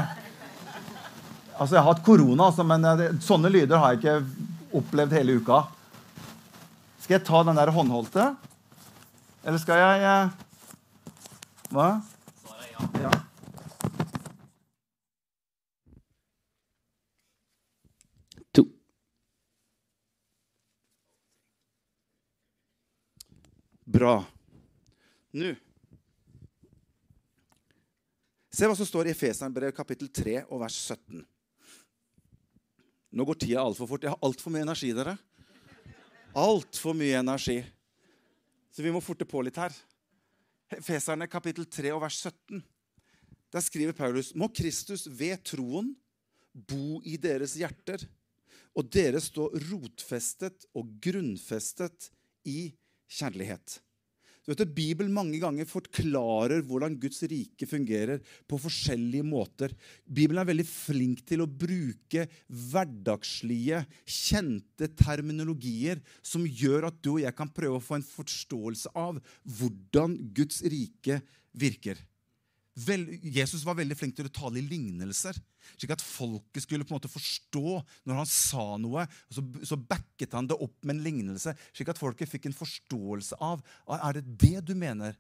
Altså, 1.58 1.74
Jeg 1.74 1.82
har 1.82 1.94
hatt 1.94 2.04
korona, 2.06 2.52
altså, 2.52 2.64
men 2.68 2.84
jeg, 2.86 3.16
sånne 3.26 3.50
lyder 3.50 3.80
har 3.82 3.96
jeg 3.96 4.04
ikke 4.04 4.78
opplevd 4.78 5.16
hele 5.18 5.40
uka. 5.42 5.64
Skal 7.02 7.16
jeg 7.18 7.24
ta 7.26 7.42
den 7.48 7.58
der 7.58 7.72
håndholdte? 7.74 8.28
Eller 9.42 9.62
skal 9.64 9.82
jeg 9.82 10.04
eh, 10.06 10.36
Hva? 11.74 11.88
Ja. 13.02 13.14
To. 18.54 18.68
Bra. 23.98 24.20
Nå 25.34 25.56
Se 28.58 28.66
hva 28.66 28.74
som 28.74 28.88
står 28.90 29.06
i 29.06 29.12
Efeseren 29.14 29.54
kapittel 29.70 30.08
3 30.10 30.40
og 30.48 30.64
vers 30.64 30.74
17. 30.90 31.20
Nå 33.14 33.26
går 33.30 33.38
tida 33.38 33.62
altfor 33.62 33.86
fort. 33.92 34.08
Jeg 34.08 34.10
har 34.16 34.26
altfor 34.26 34.50
mye 34.50 34.66
energi, 34.66 34.90
dere. 34.98 35.14
Altfor 36.34 36.98
mye 36.98 37.20
energi. 37.20 37.60
Så 38.74 38.82
vi 38.82 38.94
må 38.96 39.02
forte 39.06 39.30
på 39.30 39.44
litt 39.46 39.60
her. 39.62 39.76
Feserne 40.82 41.30
kapittel 41.30 41.70
3 41.70 41.94
og 41.94 42.02
vers 42.02 42.18
17. 42.18 42.64
Der 43.54 43.62
skriver 43.62 43.94
Paulus.: 43.94 44.34
Må 44.34 44.50
Kristus 44.50 45.06
ved 45.06 45.38
troen 45.46 45.94
bo 46.58 46.98
i 47.06 47.14
deres 47.22 47.54
hjerter, 47.62 48.10
og 48.74 48.90
dere 48.90 49.22
stå 49.22 49.52
rotfestet 49.70 50.66
og 50.74 50.98
grunnfestet 51.06 52.10
i 52.50 52.72
kjærlighet. 53.06 53.84
Du 54.48 54.54
vet 54.54 54.70
Bibelen 54.72 55.12
mange 55.12 55.42
ganger 55.44 55.68
forklarer 55.68 56.62
hvordan 56.64 56.94
Guds 57.02 57.20
rike 57.28 57.68
fungerer 57.68 58.22
på 58.48 58.56
forskjellige 58.64 59.26
måter. 59.28 59.74
Bibelen 60.08 60.40
er 60.40 60.48
veldig 60.48 60.66
flink 60.70 61.26
til 61.28 61.44
å 61.44 61.50
bruke 61.52 62.24
hverdagslige, 62.48 63.82
kjente 64.08 64.88
terminologier 64.96 66.00
som 66.24 66.48
gjør 66.48 66.88
at 66.88 67.02
du 67.04 67.18
og 67.18 67.24
jeg 67.26 67.36
kan 67.36 67.52
prøve 67.52 67.82
å 67.82 67.84
få 67.84 68.00
en 68.00 68.08
forståelse 68.08 68.96
av 68.96 69.20
hvordan 69.60 70.16
Guds 70.32 70.64
rike 70.64 71.20
virker. 71.52 72.00
Vel, 72.78 73.08
Jesus 73.24 73.64
var 73.66 73.78
veldig 73.80 73.96
flink 73.98 74.14
til 74.18 74.28
å 74.30 74.34
tale 74.34 74.60
i 74.62 74.66
lignelser, 74.66 75.38
slik 75.74 75.96
at 75.96 76.04
folket 76.04 76.62
skulle 76.62 76.86
på 76.86 76.94
en 76.94 77.00
måte 77.00 77.10
forstå 77.10 77.80
når 78.06 78.20
han 78.22 78.30
sa 78.30 78.66
noe. 78.82 79.08
Så, 79.34 79.42
så 79.66 79.80
backet 79.80 80.36
han 80.38 80.50
det 80.50 80.60
opp 80.62 80.76
med 80.86 80.98
en 80.98 81.06
lignelse, 81.08 81.56
slik 81.74 81.90
at 81.94 82.02
folket 82.02 82.30
fikk 82.30 82.46
en 82.50 82.58
forståelse 82.58 83.40
av 83.42 83.64
er 83.98 84.20
det 84.20 84.28
det 84.46 84.68
du 84.70 84.76
mener. 84.78 85.18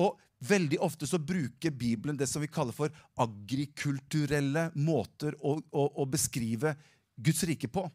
Og 0.00 0.16
Veldig 0.44 0.76
ofte 0.84 1.06
så 1.08 1.16
bruker 1.22 1.72
Bibelen 1.72 2.18
det 2.20 2.26
som 2.28 2.42
vi 2.42 2.50
kaller 2.52 2.74
for 2.76 2.92
agrikulturelle 3.22 4.66
måter 4.76 5.36
å, 5.40 5.54
å, 5.56 5.84
å 6.02 6.04
beskrive 6.10 6.74
Guds 7.16 7.44
rike 7.48 7.70
på 7.72 7.86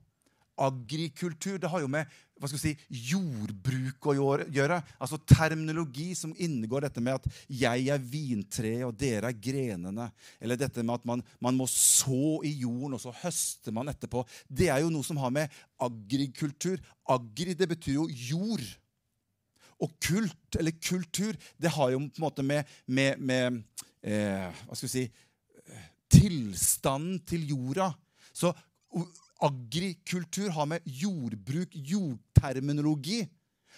agrikultur. 0.60 1.58
Det 1.62 1.70
har 1.72 1.84
jo 1.84 1.92
med 1.92 2.10
hva 2.40 2.48
skal 2.48 2.56
vi 2.56 2.70
si, 2.70 3.00
jordbruk 3.12 4.06
å 4.08 4.14
gjøre. 4.16 4.78
Altså 5.04 5.20
terminologi 5.28 6.14
som 6.16 6.32
inngår 6.40 6.88
dette 6.88 7.02
med 7.04 7.18
at 7.20 7.26
'jeg 7.52 7.90
er 7.92 8.00
vintreet, 8.00 8.86
og 8.88 8.96
dere 8.96 9.28
er 9.28 9.42
grenene'. 9.48 10.12
Eller 10.40 10.56
dette 10.56 10.84
med 10.84 10.94
at 10.96 11.06
man, 11.06 11.24
man, 11.42 11.56
må 11.56 11.68
så 11.68 12.40
i 12.46 12.54
jorden, 12.64 12.94
og 12.94 13.02
så 13.02 13.12
høster 13.12 13.72
man 13.72 13.90
etterpå. 13.90 14.26
Det 14.48 14.70
er 14.70 14.80
jo 14.80 14.90
noe 14.90 15.04
som 15.04 15.18
har 15.18 15.30
med 15.30 15.50
agrikultur 15.80 16.80
Agri, 17.10 17.54
det 17.54 17.68
betyr 17.68 17.94
jo 17.94 18.08
jord. 18.08 18.64
Og 19.82 19.92
kult, 20.00 20.56
eller 20.60 20.72
kultur, 20.72 21.34
det 21.58 21.72
har 21.72 21.92
jo 21.92 22.00
på 22.00 22.20
en 22.20 22.26
måte 22.28 22.44
med, 22.44 22.66
med, 22.86 23.18
med 23.18 23.64
eh, 24.04 24.52
Hva 24.68 24.76
skal 24.76 24.88
vi 24.88 24.94
si 24.94 25.10
Tilstanden 26.10 27.20
til 27.26 27.50
jorda. 27.52 27.92
Så 28.34 28.50
agrikultur 29.46 30.50
har 30.56 30.70
med 30.70 30.86
jordbruk, 30.86 31.74
jordterminologi. 31.74 33.24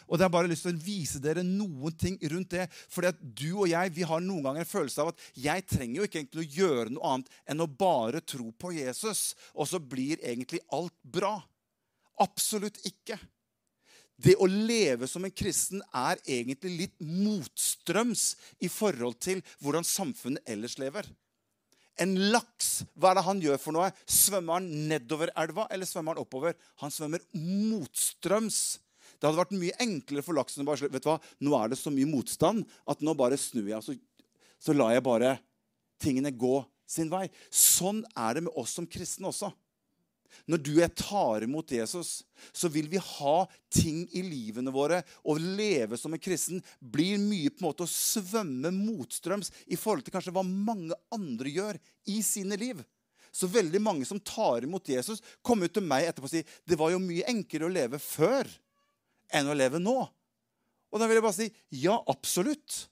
Og 0.08 0.17
det 0.17 0.26
har 0.26 0.34
bare 0.34 0.50
lyst 0.50 0.65
til 0.65 0.76
å 0.76 0.84
vise 0.84 1.21
dere 1.24 1.43
noen 1.45 1.93
ting 1.95 2.17
rundt 2.34 2.56
det. 2.56 2.65
Fordi 2.91 3.12
at 3.12 3.19
du 3.21 3.50
og 3.54 3.67
jeg 3.69 3.93
vi 3.95 4.08
har 4.08 4.24
noen 4.24 4.47
ganger 4.47 4.65
en 4.65 4.71
følelse 4.71 5.04
av 5.04 5.12
at 5.13 5.28
jeg 5.38 5.67
trenger 5.69 6.02
jo 6.02 6.08
ikke 6.08 6.21
egentlig 6.24 6.43
å 6.43 6.56
gjøre 6.58 6.95
noe 6.95 7.12
annet 7.13 7.36
enn 7.54 7.63
å 7.63 7.69
bare 7.69 8.24
tro 8.26 8.50
på 8.52 8.74
Jesus, 8.76 9.32
og 9.54 9.69
så 9.69 9.80
blir 9.80 10.19
egentlig 10.19 10.63
alt 10.74 10.97
bra. 11.04 11.38
Absolutt 12.21 12.82
ikke. 12.88 13.19
Det 14.21 14.36
å 14.38 14.45
leve 14.50 15.08
som 15.10 15.24
en 15.26 15.34
kristen 15.34 15.82
er 15.97 16.19
egentlig 16.28 16.76
litt 16.78 16.97
motstrøms 17.02 18.36
i 18.62 18.69
forhold 18.69 19.17
til 19.24 19.41
hvordan 19.63 19.88
samfunnet 19.88 20.45
ellers 20.50 20.78
lever. 20.82 21.08
En 22.00 22.14
laks, 22.32 22.86
hva 22.96 23.12
er 23.12 23.20
det 23.20 23.26
han 23.26 23.42
gjør 23.44 23.60
for 23.60 23.76
noe? 23.76 23.90
Svømmer 24.08 24.60
han 24.60 24.70
nedover 24.90 25.34
elva, 25.38 25.68
eller 25.74 25.90
svømmer 25.90 26.16
han 26.16 26.24
oppover? 26.24 26.56
Han 26.82 26.94
svømmer 26.94 27.24
motstrøms. 27.36 28.62
Det 29.20 29.28
hadde 29.28 29.42
vært 29.42 29.54
mye 29.54 29.78
enklere 29.84 30.26
for 30.26 30.38
laksen 30.38 30.64
å 30.64 30.70
bare 30.72 30.90
vet 30.90 31.04
du 31.04 31.10
hva, 31.12 31.20
nå 31.46 31.54
er 31.60 31.74
det 31.74 31.78
så 31.78 31.92
mye 31.94 32.10
motstand 32.10 32.64
at 32.90 33.04
nå 33.06 33.14
bare 33.18 33.38
snur 33.38 33.68
jeg, 33.70 33.84
så, 33.86 33.94
så 34.58 34.74
lar 34.74 34.96
jeg 34.96 35.06
bare 35.06 35.36
tingene 36.02 36.32
gå 36.34 36.56
sin 36.90 37.12
vei. 37.12 37.28
Sånn 37.54 38.02
er 38.18 38.40
det 38.40 38.48
med 38.48 38.58
oss 38.58 38.74
som 38.80 38.88
kristne 38.90 39.30
også. 39.30 39.52
Når 40.50 40.62
du 40.63 40.72
og 40.82 40.96
tar 40.98 41.46
imot 41.46 41.74
Jesus, 41.74 42.22
så 42.52 42.70
vil 42.72 42.88
vi 42.91 43.02
ha 43.02 43.36
ting 43.74 44.04
i 44.15 44.24
livene 44.26 44.74
våre. 44.74 45.02
Å 45.24 45.36
leve 45.38 46.00
som 46.00 46.13
en 46.13 46.22
kristen 46.22 46.62
blir 46.80 47.20
mye 47.22 47.52
på 47.52 47.62
en 47.62 47.70
måte 47.70 47.86
å 47.86 47.91
svømme 47.91 48.74
motstrøms 48.76 49.52
i 49.67 49.80
forhold 49.80 50.08
til 50.08 50.15
kanskje 50.15 50.34
hva 50.36 50.46
mange 50.46 50.98
andre 51.13 51.54
gjør 51.54 51.82
i 52.12 52.22
sine 52.26 52.58
liv. 52.60 52.82
Så 53.32 53.48
veldig 53.48 53.80
mange 53.82 54.08
som 54.08 54.20
tar 54.20 54.65
imot 54.67 54.89
Jesus, 54.91 55.22
kommer 55.41 55.72
til 55.72 55.86
meg 55.88 56.10
etterpå 56.10 56.28
og 56.28 56.34
sier 56.34 56.58
det 56.67 56.80
var 56.80 56.91
jo 56.91 57.00
mye 57.04 57.28
enklere 57.32 57.70
å 57.70 57.74
leve 57.74 58.02
før 58.04 58.50
enn 59.32 59.48
å 59.48 59.56
leve 59.56 59.80
nå. 59.80 60.00
Og 60.91 61.00
da 61.00 61.08
vil 61.08 61.22
jeg 61.22 61.26
bare 61.26 61.38
si 61.38 61.48
ja, 61.84 61.96
absolutt. 62.12 62.86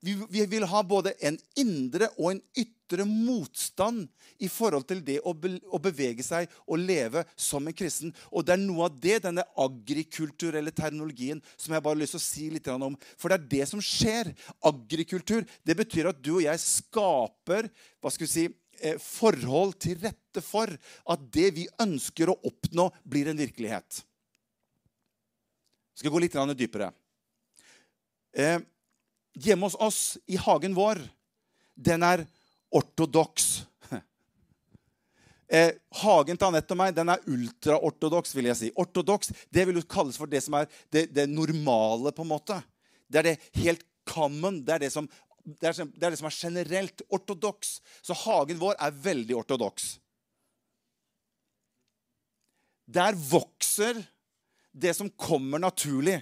Vi, 0.00 0.14
vi 0.30 0.46
vil 0.46 0.64
ha 0.64 0.80
både 0.82 1.12
en 1.20 1.36
indre 1.60 2.08
og 2.16 2.30
en 2.32 2.40
ytre 2.56 3.04
motstand 3.04 4.06
i 4.40 4.48
forhold 4.48 4.86
til 4.88 5.02
det 5.04 5.18
å, 5.28 5.34
be, 5.36 5.58
å, 5.68 5.80
bevege 5.82 6.24
seg 6.24 6.48
og 6.64 6.80
leve 6.80 7.26
som 7.36 7.68
en 7.68 7.76
kristen. 7.76 8.14
Og 8.32 8.46
det 8.46 8.54
er 8.54 8.62
noe 8.62 8.88
av 8.88 8.96
det, 9.02 9.18
denne 9.26 9.44
agrikulturelle 9.60 10.72
terminologien, 10.72 11.42
som 11.60 11.76
jeg 11.76 11.84
bare 11.84 11.98
har 11.98 12.00
lyst 12.00 12.16
til 12.16 12.22
å 12.22 12.24
si 12.24 12.48
litt 12.54 12.72
om. 12.72 12.96
For 13.20 13.28
det 13.28 13.38
er 13.38 13.50
det 13.52 13.68
som 13.68 13.84
skjer. 13.84 14.32
Agrikultur 14.72 15.44
det 15.68 15.76
betyr 15.82 16.08
at 16.14 16.24
du 16.24 16.32
og 16.38 16.44
jeg 16.46 16.64
skaper 16.64 17.68
hva 18.00 18.14
skal 18.14 18.24
vi 18.24 18.32
si, 18.32 18.48
eh, 18.80 18.96
forhold 18.96 19.76
til 19.84 20.00
rette 20.00 20.40
for 20.44 20.72
at 21.12 21.30
det 21.36 21.50
vi 21.60 21.68
ønsker 21.82 22.32
å 22.32 22.40
oppnå, 22.48 22.88
blir 23.04 23.28
en 23.28 23.44
virkelighet. 23.44 24.00
Jeg 25.92 26.06
skal 26.06 26.16
gå 26.16 26.24
litt 26.24 26.40
dypere. 26.56 26.94
Hjemme 29.38 29.68
hos 29.68 29.76
oss, 29.78 30.18
i 30.26 30.38
hagen 30.40 30.74
vår, 30.74 31.00
den 31.74 32.06
er 32.06 32.26
ortodoks. 32.70 33.50
Eh, 35.50 35.72
hagen 35.98 36.38
til 36.38 36.46
Anette 36.46 36.76
og 36.76 36.78
meg 36.78 36.92
den 36.94 37.08
er 37.10 37.24
ultraortodoks. 37.26 38.36
vil 38.36 38.46
jeg 38.46 38.54
si. 38.54 38.68
Ortodoks 38.78 39.32
det 39.50 39.64
vil 39.66 39.80
jo 39.80 39.82
kalles 39.82 40.14
for 40.14 40.30
det 40.30 40.44
som 40.44 40.54
er 40.54 40.68
det, 40.94 41.08
det, 41.10 41.24
normale. 41.26 42.12
på 42.14 42.22
en 42.22 42.30
måte. 42.30 42.60
Det 43.10 43.18
er 43.18 43.26
det 43.26 43.48
helt 43.58 43.82
common. 44.06 44.60
Det 44.62 44.76
er 44.76 44.84
det 44.84 44.92
som, 44.94 45.08
det 45.42 45.72
er, 45.72 45.74
det 45.90 46.06
er, 46.06 46.16
som 46.20 46.30
er 46.30 46.36
generelt 46.38 47.02
ortodoks. 47.10 47.80
Så 47.98 48.14
hagen 48.14 48.62
vår 48.62 48.78
er 48.78 48.94
veldig 48.94 49.40
ortodoks. 49.42 49.96
Der 52.86 53.18
vokser 53.18 53.98
det 54.70 54.94
som 54.94 55.10
kommer 55.10 55.58
naturlig. 55.58 56.20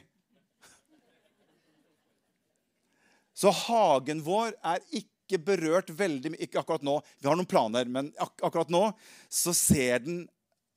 Så 3.38 3.52
hagen 3.54 4.22
vår 4.26 4.56
er 4.66 4.82
ikke 4.90 5.38
berørt 5.44 5.92
veldig 5.94 6.34
Ikke 6.40 6.62
akkurat 6.62 6.82
nå. 6.86 6.98
Vi 7.20 7.28
har 7.28 7.38
noen 7.38 7.48
planer, 7.48 7.86
men 7.86 8.10
ak 8.18 8.42
akkurat 8.42 8.72
nå 8.72 8.88
så 9.30 9.54
ser 9.56 10.02
den 10.06 10.24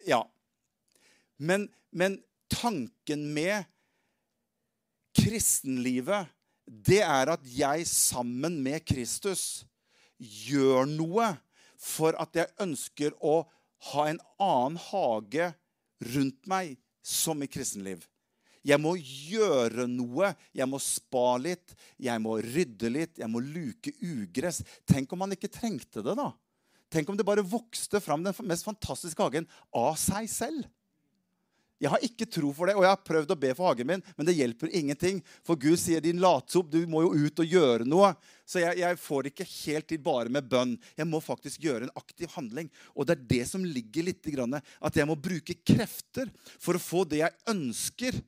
Ja. 0.05 0.23
Men, 1.41 1.69
men 1.89 2.19
tanken 2.49 3.25
med 3.33 3.65
kristenlivet, 5.17 6.29
det 6.65 7.01
er 7.01 7.33
at 7.33 7.45
jeg 7.49 7.87
sammen 7.89 8.59
med 8.63 8.85
Kristus 8.85 9.63
gjør 10.21 10.85
noe 10.89 11.31
for 11.81 12.15
at 12.21 12.37
jeg 12.37 12.53
ønsker 12.61 13.15
å 13.17 13.41
ha 13.91 14.05
en 14.09 14.21
annen 14.37 14.77
hage 14.91 15.49
rundt 16.13 16.45
meg 16.49 16.77
som 17.01 17.41
i 17.41 17.49
kristenliv. 17.49 18.05
Jeg 18.65 18.77
må 18.81 18.93
gjøre 18.99 19.87
noe. 19.89 20.33
Jeg 20.53 20.69
må 20.69 20.79
spa 20.81 21.35
litt, 21.41 21.73
jeg 22.01 22.21
må 22.21 22.37
rydde 22.45 22.91
litt, 22.93 23.17
jeg 23.21 23.31
må 23.31 23.41
luke 23.43 23.93
ugress. 24.05 24.61
Tenk 24.85 25.13
om 25.13 25.23
man 25.23 25.33
ikke 25.37 25.51
trengte 25.51 26.03
det, 26.05 26.15
da. 26.17 26.29
Tenk 26.91 27.09
om 27.09 27.17
det 27.17 27.25
bare 27.25 27.45
vokste 27.47 28.01
fram 28.03 28.23
den 28.25 28.35
mest 28.45 28.67
fantastiske 28.67 29.23
hagen 29.23 29.47
av 29.71 29.95
seg 29.99 30.29
selv. 30.29 30.69
Jeg 31.81 31.89
har 31.89 32.03
ikke 32.05 32.27
tro 32.29 32.51
for 32.53 32.69
det, 32.69 32.75
og 32.77 32.83
jeg 32.85 32.93
har 32.93 33.01
prøvd 33.01 33.31
å 33.33 33.37
be 33.41 33.49
for 33.57 33.71
hagen 33.71 33.87
min, 33.89 34.03
men 34.13 34.27
det 34.27 34.35
hjelper 34.37 34.69
ingenting. 34.77 35.21
For 35.41 35.57
Gud 35.57 35.79
sier 35.81 36.03
din 36.03 36.19
latsopp, 36.21 36.67
du 36.69 36.83
må 36.85 37.01
jo 37.07 37.25
ut 37.25 37.41
og 37.41 37.55
gjøre 37.55 37.87
noe. 37.89 38.11
Så 38.45 38.61
jeg, 38.61 38.77
jeg 38.83 38.99
får 39.01 39.31
ikke 39.31 39.47
helt 39.49 39.87
til 39.89 40.03
bare 40.05 40.29
med 40.29 40.45
bønn. 40.51 40.75
Jeg 40.99 41.09
må 41.09 41.23
faktisk 41.25 41.63
gjøre 41.65 41.87
en 41.87 41.95
aktiv 41.97 42.29
handling. 42.35 42.69
Og 42.93 43.09
det 43.09 43.15
er 43.15 43.25
det 43.33 43.41
som 43.49 43.65
ligger 43.65 44.11
litt 44.11 44.29
grann, 44.29 44.59
at 44.61 44.99
jeg 44.99 45.09
må 45.09 45.17
bruke 45.17 45.57
krefter 45.57 46.29
for 46.61 46.77
å 46.77 46.83
få 46.83 47.01
det 47.09 47.23
jeg 47.23 47.39
ønsker. 47.49 48.21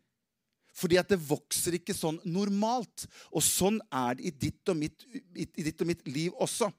Fordi 0.73 0.97
at 0.97 1.11
det 1.11 1.21
vokser 1.21 1.77
ikke 1.77 1.95
sånn 1.95 2.19
normalt. 2.25 3.05
Og 3.31 3.45
sånn 3.45 3.79
er 3.93 4.17
det 4.17 4.29
i 4.29 4.35
ditt 4.47 4.73
og 4.73 4.79
mitt, 4.79 5.05
i 5.35 5.65
ditt 5.65 5.81
og 5.81 5.89
mitt 5.89 6.05
liv 6.09 6.33
også. 6.41 6.71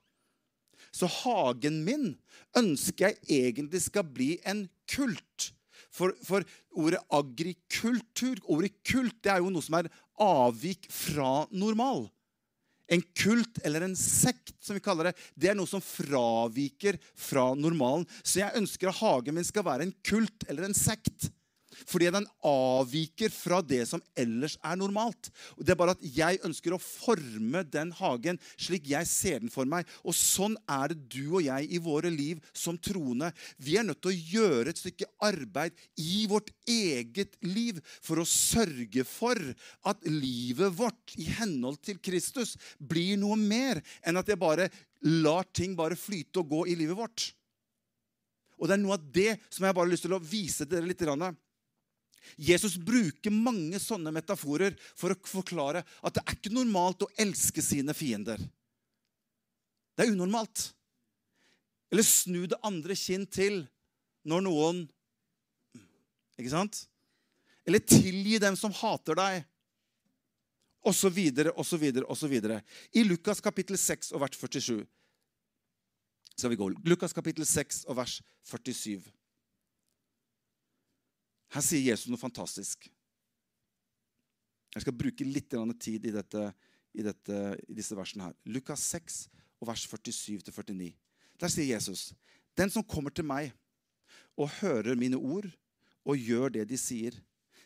Så 0.94 1.08
hagen 1.10 1.82
min 1.86 2.12
ønsker 2.58 3.10
jeg 3.10 3.44
egentlig 3.50 3.84
skal 3.86 4.06
bli 4.06 4.36
en 4.46 4.66
kult. 4.90 5.50
For, 5.94 6.14
for, 6.26 6.42
ordet 6.74 7.00
agrikultur, 7.14 8.40
ordet 8.50 8.72
kult, 8.86 9.14
det 9.22 9.30
er 9.30 9.42
jo 9.42 9.52
noe 9.54 9.62
som 9.62 9.78
er 9.78 9.90
avvik 10.22 10.88
fra 10.90 11.44
normal. 11.54 12.08
En 12.92 13.02
kult 13.16 13.60
eller 13.64 13.86
en 13.86 13.94
sekt, 13.96 14.52
som 14.60 14.76
vi 14.76 14.82
kaller 14.84 15.08
det, 15.08 15.14
det 15.38 15.50
er 15.50 15.56
noe 15.56 15.70
som 15.70 15.82
fraviker 15.82 16.98
fra 17.16 17.52
normalen. 17.56 18.04
Så 18.22 18.42
jeg 18.42 18.58
ønsker 18.58 18.90
at 18.90 19.00
hagen 19.00 19.38
min 19.38 19.46
skal 19.46 19.66
være 19.66 19.86
en 19.86 19.94
kult 20.04 20.46
eller 20.50 20.68
en 20.68 20.76
sekt. 20.76 21.30
Fordi 21.88 22.10
den 22.14 22.26
avviker 22.46 23.32
fra 23.32 23.60
det 23.64 23.82
som 23.90 24.02
ellers 24.18 24.56
er 24.62 24.78
normalt. 24.78 25.30
Det 25.58 25.74
er 25.74 25.80
bare 25.80 25.96
at 25.96 26.04
Jeg 26.14 26.40
ønsker 26.46 26.74
å 26.76 26.80
forme 26.82 27.64
den 27.66 27.92
hagen 27.98 28.38
slik 28.60 28.88
jeg 28.90 29.08
ser 29.10 29.42
den 29.42 29.52
for 29.52 29.68
meg. 29.68 29.88
Og 30.06 30.16
sånn 30.16 30.56
er 30.70 30.92
det 30.92 31.08
du 31.12 31.36
og 31.36 31.44
jeg 31.46 31.68
i 31.74 31.82
våre 31.82 32.12
liv 32.12 32.42
som 32.54 32.78
troende. 32.78 33.32
Vi 33.58 33.78
er 33.78 33.86
nødt 33.86 34.02
til 34.04 34.12
å 34.12 34.22
gjøre 34.38 34.72
et 34.72 34.80
stykke 34.80 35.10
arbeid 35.24 35.76
i 36.00 36.24
vårt 36.30 36.50
eget 36.70 37.38
liv 37.44 37.80
for 38.04 38.22
å 38.22 38.28
sørge 38.28 39.06
for 39.08 39.38
at 39.88 40.08
livet 40.08 40.74
vårt 40.78 41.16
i 41.20 41.28
henhold 41.38 41.80
til 41.84 42.00
Kristus 42.02 42.56
blir 42.78 43.18
noe 43.20 43.38
mer 43.40 43.82
enn 44.04 44.20
at 44.20 44.28
jeg 44.30 44.40
bare 44.40 44.70
lar 45.04 45.46
ting 45.52 45.74
bare 45.76 45.98
flyte 45.98 46.40
og 46.40 46.52
gå 46.52 46.66
i 46.72 46.76
livet 46.78 46.96
vårt. 46.98 47.30
Og 48.60 48.68
det 48.68 48.76
er 48.76 48.82
noe 48.84 48.96
av 48.96 49.08
det 49.12 49.32
som 49.50 49.66
jeg 49.66 49.74
bare 49.74 49.84
har 49.84 49.92
lyst 49.92 50.06
til 50.06 50.14
å 50.16 50.22
vise 50.22 50.66
dere 50.68 50.86
litt. 50.86 51.02
Jesus 52.36 52.76
bruker 52.80 53.32
mange 53.34 53.78
sånne 53.82 54.12
metaforer 54.14 54.76
for 54.96 55.14
å 55.14 55.18
forklare 55.28 55.84
at 55.84 56.16
det 56.16 56.24
er 56.24 56.36
ikke 56.38 56.54
normalt 56.54 57.04
å 57.06 57.10
elske 57.20 57.62
sine 57.64 57.94
fiender. 57.96 58.40
Det 59.94 60.06
er 60.06 60.14
unormalt. 60.14 60.70
Eller 61.92 62.06
snu 62.06 62.44
det 62.50 62.58
andre 62.66 62.96
kinn 62.98 63.26
til 63.30 63.62
når 64.26 64.46
noen 64.48 64.84
Ikke 66.34 66.50
sant? 66.50 66.80
Eller 67.62 67.78
tilgi 67.78 68.40
dem 68.42 68.56
som 68.58 68.72
hater 68.74 69.14
deg. 69.14 69.44
Og 70.84 70.92
så 70.96 71.08
videre, 71.08 71.52
og 71.54 71.64
så 71.64 71.78
videre, 71.80 72.04
og 72.10 72.18
så 72.18 72.28
videre. 72.28 72.58
I 72.92 73.04
Lukas 73.06 73.40
kapittel 73.40 73.78
6 73.78 74.10
og 74.12 74.24
vers 74.24 74.34
47 74.36 74.82
skal 76.34 76.50
vi 76.50 76.58
gå. 76.58 76.68
Lukas 76.84 77.14
kapittel 77.14 77.46
6 77.46 77.84
og 77.86 77.96
vers 78.00 78.18
47. 78.50 78.98
Her 81.54 81.62
sier 81.62 81.84
Jesus 81.92 82.10
noe 82.10 82.18
fantastisk. 82.18 82.88
Jeg 84.74 84.82
skal 84.82 84.96
bruke 84.98 85.26
litt 85.26 85.54
tid 85.78 86.08
i, 86.08 86.12
dette, 86.14 86.48
i, 86.98 87.02
dette, 87.06 87.40
i 87.70 87.76
disse 87.76 87.94
versene 87.94 88.26
her. 88.26 88.38
Lukas 88.50 88.82
6, 88.90 89.18
vers 89.62 89.84
47-49. 89.86 90.90
Der 91.38 91.52
sier 91.52 91.68
Jesus.: 91.76 92.12
Den 92.58 92.70
som 92.70 92.82
kommer 92.82 93.14
til 93.14 93.26
meg 93.26 93.52
og 94.34 94.50
hører 94.60 94.98
mine 94.98 95.16
ord 95.16 95.46
og 96.04 96.18
gjør 96.18 96.50
det 96.56 96.66
de 96.68 96.78
sier, 96.78 97.14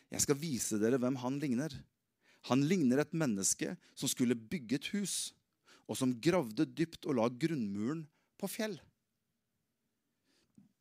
jeg 0.09 0.21
skal 0.21 0.37
vise 0.37 0.77
dere 0.81 0.99
hvem 1.01 1.17
han 1.21 1.39
ligner. 1.41 1.73
Han 2.49 2.61
ligner 2.65 3.01
et 3.01 3.13
menneske 3.13 3.75
som 3.97 4.09
skulle 4.09 4.37
bygge 4.37 4.77
et 4.79 4.91
hus, 4.93 5.33
og 5.89 5.97
som 5.97 6.13
gravde 6.13 6.65
dypt 6.65 7.05
og 7.09 7.17
la 7.17 7.25
grunnmuren 7.29 8.05
på 8.39 8.49
fjell. 8.49 8.77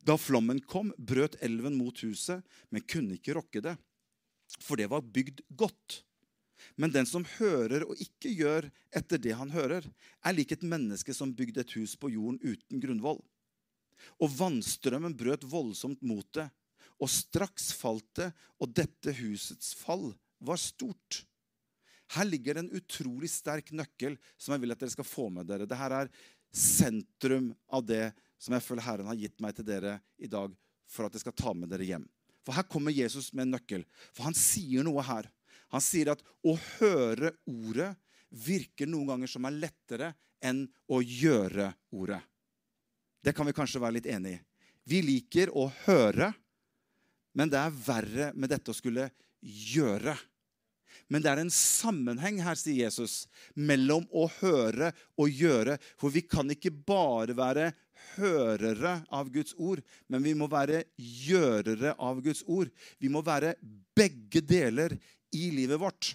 Da 0.09 0.16
flommen 0.16 0.61
kom, 0.64 0.94
brøt 0.97 1.37
elven 1.44 1.77
mot 1.77 1.99
huset, 2.01 2.44
men 2.73 2.85
kunne 2.88 3.18
ikke 3.18 3.35
rokke 3.37 3.61
det, 3.64 3.75
for 4.64 4.81
det 4.81 4.88
var 4.88 5.05
bygd 5.05 5.42
godt. 5.53 6.03
Men 6.81 6.94
den 6.94 7.07
som 7.07 7.27
hører 7.37 7.85
og 7.87 7.99
ikke 8.03 8.33
gjør 8.33 8.71
etter 8.97 9.21
det 9.21 9.35
han 9.37 9.53
hører, 9.53 9.85
er 10.25 10.35
lik 10.35 10.55
et 10.55 10.64
menneske 10.66 11.14
som 11.14 11.35
bygde 11.37 11.62
et 11.62 11.75
hus 11.77 11.94
på 12.01 12.11
jorden 12.14 12.40
uten 12.40 12.81
grunnvoll. 12.83 13.21
Og 14.23 14.33
vannstrømmen 14.33 15.16
brøt 15.18 15.44
voldsomt 15.47 16.01
mot 16.07 16.27
det, 16.38 16.49
og 16.99 17.11
straks 17.12 17.71
falt 17.77 18.09
det, 18.18 18.31
og 18.59 18.73
dette 18.75 19.14
husets 19.21 19.75
fall 19.79 20.11
var 20.42 20.59
stort. 20.59 21.23
Her 22.16 22.25
ligger 22.25 22.57
det 22.57 22.64
en 22.64 22.77
utrolig 22.81 23.29
sterk 23.31 23.71
nøkkel 23.77 24.16
som 24.40 24.55
jeg 24.55 24.64
vil 24.64 24.73
at 24.73 24.81
dere 24.81 24.94
skal 24.94 25.07
få 25.07 25.29
med 25.35 25.47
dere. 25.51 25.68
Dette 25.68 26.01
er 26.01 26.11
sentrum 26.55 27.53
av 27.68 27.85
det 27.85 28.07
som 28.38 28.55
jeg 28.55 28.64
føler 28.64 28.87
Herren 28.87 29.11
har 29.11 29.18
gitt 29.18 29.38
meg 29.42 29.57
til 29.57 29.66
dere 29.66 29.98
i 30.18 30.31
dag 30.31 30.55
for 30.88 31.07
at 31.07 31.14
jeg 31.14 31.24
skal 31.27 31.37
ta 31.37 31.55
med 31.57 31.70
dere 31.72 31.87
hjem. 31.87 32.07
For 32.46 32.57
her 32.57 32.64
kommer 32.70 32.94
Jesus 32.94 33.33
med 33.35 33.44
en 33.44 33.57
nøkkel. 33.59 33.85
For 34.16 34.24
han 34.29 34.37
sier 34.37 34.87
noe 34.87 35.03
her. 35.05 35.29
Han 35.74 35.85
sier 35.85 36.14
at 36.14 36.22
å 36.46 36.55
høre 36.79 37.35
ordet 37.44 37.90
virker 38.29 38.88
noen 38.88 39.12
ganger 39.12 39.31
som 39.31 39.44
er 39.48 39.59
lettere 39.59 40.12
enn 40.44 40.64
å 40.88 41.01
gjøre 41.03 41.72
ordet. 41.92 42.22
Det 43.20 43.35
kan 43.37 43.48
vi 43.48 43.57
kanskje 43.57 43.83
være 43.83 43.98
litt 43.98 44.09
enig 44.09 44.37
i. 44.38 44.42
Vi 44.88 45.03
liker 45.05 45.53
å 45.53 45.66
høre, 45.85 46.31
men 47.37 47.51
det 47.53 47.61
er 47.61 47.74
verre 47.85 48.31
med 48.33 48.48
dette 48.55 48.72
å 48.72 48.77
skulle 48.77 49.11
gjøre. 49.44 50.14
Men 51.12 51.24
det 51.24 51.31
er 51.31 51.42
en 51.42 51.53
sammenheng 51.53 52.40
her, 52.44 52.57
sier 52.57 52.87
Jesus, 52.87 53.27
mellom 53.53 54.07
å 54.09 54.27
høre 54.38 54.94
og 55.20 55.29
gjøre. 55.29 55.77
For 56.01 56.12
vi 56.12 56.24
kan 56.24 56.48
ikke 56.53 56.72
bare 56.72 57.37
være 57.37 57.70
hørere 58.16 58.98
av 59.14 59.30
Guds 59.32 59.54
ord, 59.58 59.82
men 60.08 60.24
vi 60.24 60.34
må 60.38 60.48
være 60.50 60.84
gjørere 60.96 61.94
av 61.98 62.22
Guds 62.24 62.44
ord. 62.46 62.70
Vi 62.98 63.11
må 63.12 63.22
være 63.24 63.54
begge 63.96 64.42
deler 64.44 64.96
i 65.34 65.50
livet 65.54 65.80
vårt. 65.80 66.14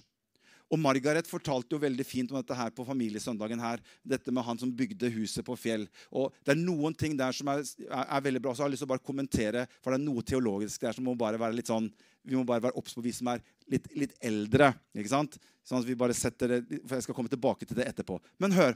Og 0.73 0.79
Margaret 0.81 1.27
fortalte 1.29 1.75
jo 1.75 1.81
veldig 1.83 2.05
fint 2.07 2.31
om 2.33 2.39
dette 2.39 2.55
her 2.57 2.71
på 2.73 2.85
familiesøndagen. 2.87 3.59
her, 3.61 3.81
Dette 4.01 4.31
med 4.33 4.43
han 4.43 4.57
som 4.57 4.71
bygde 4.73 5.11
huset 5.13 5.45
på 5.45 5.55
fjell. 5.59 5.87
Og 6.11 6.33
Det 6.43 6.55
er 6.55 6.63
noen 6.63 6.95
ting 6.97 7.15
der 7.17 7.31
som 7.31 7.47
er, 7.47 7.61
er, 7.61 8.07
er 8.09 8.21
veldig 8.21 8.41
bra. 8.41 8.53
så 8.53 8.63
jeg 8.63 8.65
har 8.65 8.73
lyst 8.73 8.81
til 8.81 8.89
å 8.89 8.93
bare 8.95 9.05
kommentere, 9.05 9.67
For 9.81 9.91
det 9.91 10.01
er 10.01 10.05
noe 10.05 10.23
teologisk 10.23 10.81
der 10.81 10.93
som 10.93 11.05
må 11.05 11.15
bare 11.15 11.37
være 11.37 11.53
litt 11.53 11.69
sånn, 11.69 11.91
vi 12.25 12.35
må 12.35 12.43
bare 12.43 12.63
være 12.63 12.77
obs 12.79 12.95
på 12.95 13.03
vi 13.03 13.11
som 13.11 13.27
er 13.27 13.43
litt, 13.69 13.87
litt, 13.95 14.15
eldre. 14.21 14.73
ikke 14.95 15.09
sant? 15.09 15.37
Sånn 15.63 15.79
at 15.79 15.85
vi 15.85 15.95
bare 15.95 16.13
setter 16.13 16.47
det, 16.47 16.81
for 16.87 16.95
Jeg 16.95 17.03
skal 17.03 17.15
komme 17.15 17.29
tilbake 17.29 17.65
til 17.65 17.77
det 17.77 17.87
etterpå. 17.91 18.19
Men 18.39 18.51
hør. 18.51 18.73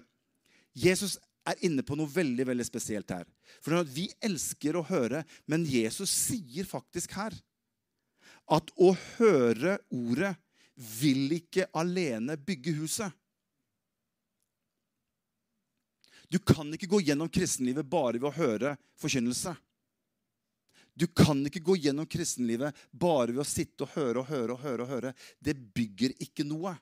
Jesus 0.75 1.17
er 1.47 1.61
inne 1.65 1.83
på 1.85 1.95
noe 1.97 2.09
veldig 2.11 2.45
veldig 2.49 2.65
spesielt 2.67 3.11
her. 3.13 3.27
For 3.63 3.83
Vi 3.83 4.07
elsker 4.23 4.75
å 4.75 4.85
høre, 4.87 5.23
men 5.45 5.65
Jesus 5.65 6.11
sier 6.11 6.67
faktisk 6.67 7.15
her 7.17 7.35
at 8.47 8.71
å 8.79 8.93
høre 9.17 9.77
ordet 9.91 10.35
vil 10.99 11.33
ikke 11.39 11.67
alene 11.75 12.37
bygge 12.37 12.75
huset. 12.77 13.11
Du 16.27 16.39
kan 16.43 16.67
ikke 16.75 16.89
gå 16.91 17.01
gjennom 17.07 17.29
kristenlivet 17.31 17.87
bare 17.87 18.19
ved 18.19 18.27
å 18.29 18.35
høre 18.35 18.75
forkynnelse. 18.99 19.55
Du 20.97 21.05
kan 21.07 21.39
ikke 21.45 21.61
gå 21.63 21.75
gjennom 21.77 22.07
kristenlivet 22.09 22.75
bare 22.91 23.31
ved 23.31 23.43
å 23.43 23.47
sitte 23.47 23.85
og 23.85 23.93
høre 23.93 24.23
og 24.23 24.31
høre. 24.31 24.53
og 24.53 24.59
høre 24.59 24.83
og 24.83 24.89
høre. 24.89 25.13
Det 25.39 25.53
bygger 25.55 26.15
ikke 26.25 26.43
noe. 26.43 26.73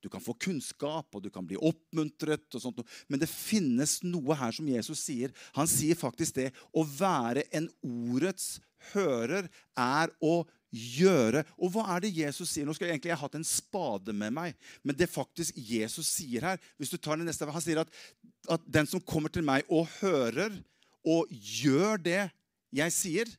Du 0.00 0.08
kan 0.12 0.22
få 0.22 0.34
kunnskap, 0.40 1.10
og 1.14 1.22
du 1.24 1.28
kan 1.32 1.46
bli 1.46 1.58
oppmuntret, 1.60 2.46
og 2.54 2.62
sånt, 2.62 2.80
men 3.08 3.20
det 3.20 3.28
finnes 3.30 3.98
noe 4.06 4.36
her 4.38 4.54
som 4.56 4.68
Jesus 4.70 5.02
sier. 5.04 5.34
Han 5.58 5.68
sier 5.70 5.98
faktisk 5.98 6.38
det. 6.40 6.50
Å 6.72 6.84
være 6.84 7.44
en 7.56 7.68
ordets 7.84 8.58
hører 8.94 9.50
er 9.76 10.12
å 10.24 10.40
gjøre. 10.70 11.42
Og 11.58 11.74
hva 11.74 11.86
er 11.94 12.04
det 12.04 12.14
Jesus 12.14 12.52
sier? 12.52 12.66
Nå 12.66 12.74
skulle 12.76 12.92
jeg 12.92 13.00
egentlig 13.00 13.18
hatt 13.20 13.36
en 13.38 13.46
spade 13.46 14.14
med 14.16 14.34
meg, 14.36 14.56
men 14.86 14.96
det 14.96 15.10
faktisk 15.10 15.58
Jesus 15.58 16.08
sier 16.14 16.46
her 16.46 16.60
hvis 16.78 16.92
du 16.92 16.98
tar 16.98 17.18
det 17.18 17.26
neste, 17.26 17.48
Han 17.50 17.64
sier 17.64 17.82
at, 17.82 17.92
at 18.48 18.66
den 18.66 18.88
som 18.88 19.02
kommer 19.02 19.32
til 19.32 19.44
meg 19.46 19.66
og 19.68 19.90
hører 20.00 20.54
og 21.06 21.30
gjør 21.30 22.00
det 22.04 22.22
jeg 22.76 22.94
sier 22.94 23.30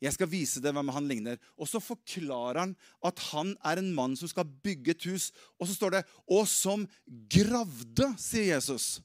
jeg 0.00 0.16
skal 0.16 0.30
vise 0.32 0.62
deg 0.64 0.74
hvem 0.74 0.90
han 0.94 1.08
ligner. 1.08 1.38
Og 1.60 1.68
så 1.68 1.80
forklarer 1.82 2.62
han 2.62 2.74
at 3.04 3.20
han 3.30 3.52
er 3.68 3.80
en 3.80 3.92
mann 3.96 4.16
som 4.16 4.30
skal 4.30 4.48
bygge 4.64 4.94
et 4.94 5.06
hus. 5.10 5.28
Og 5.60 5.68
så 5.68 5.76
står 5.76 5.90
det 5.98 6.04
'og 6.24 6.48
som 6.48 6.88
gravde', 7.06 8.16
sier 8.18 8.56
Jesus. 8.56 9.00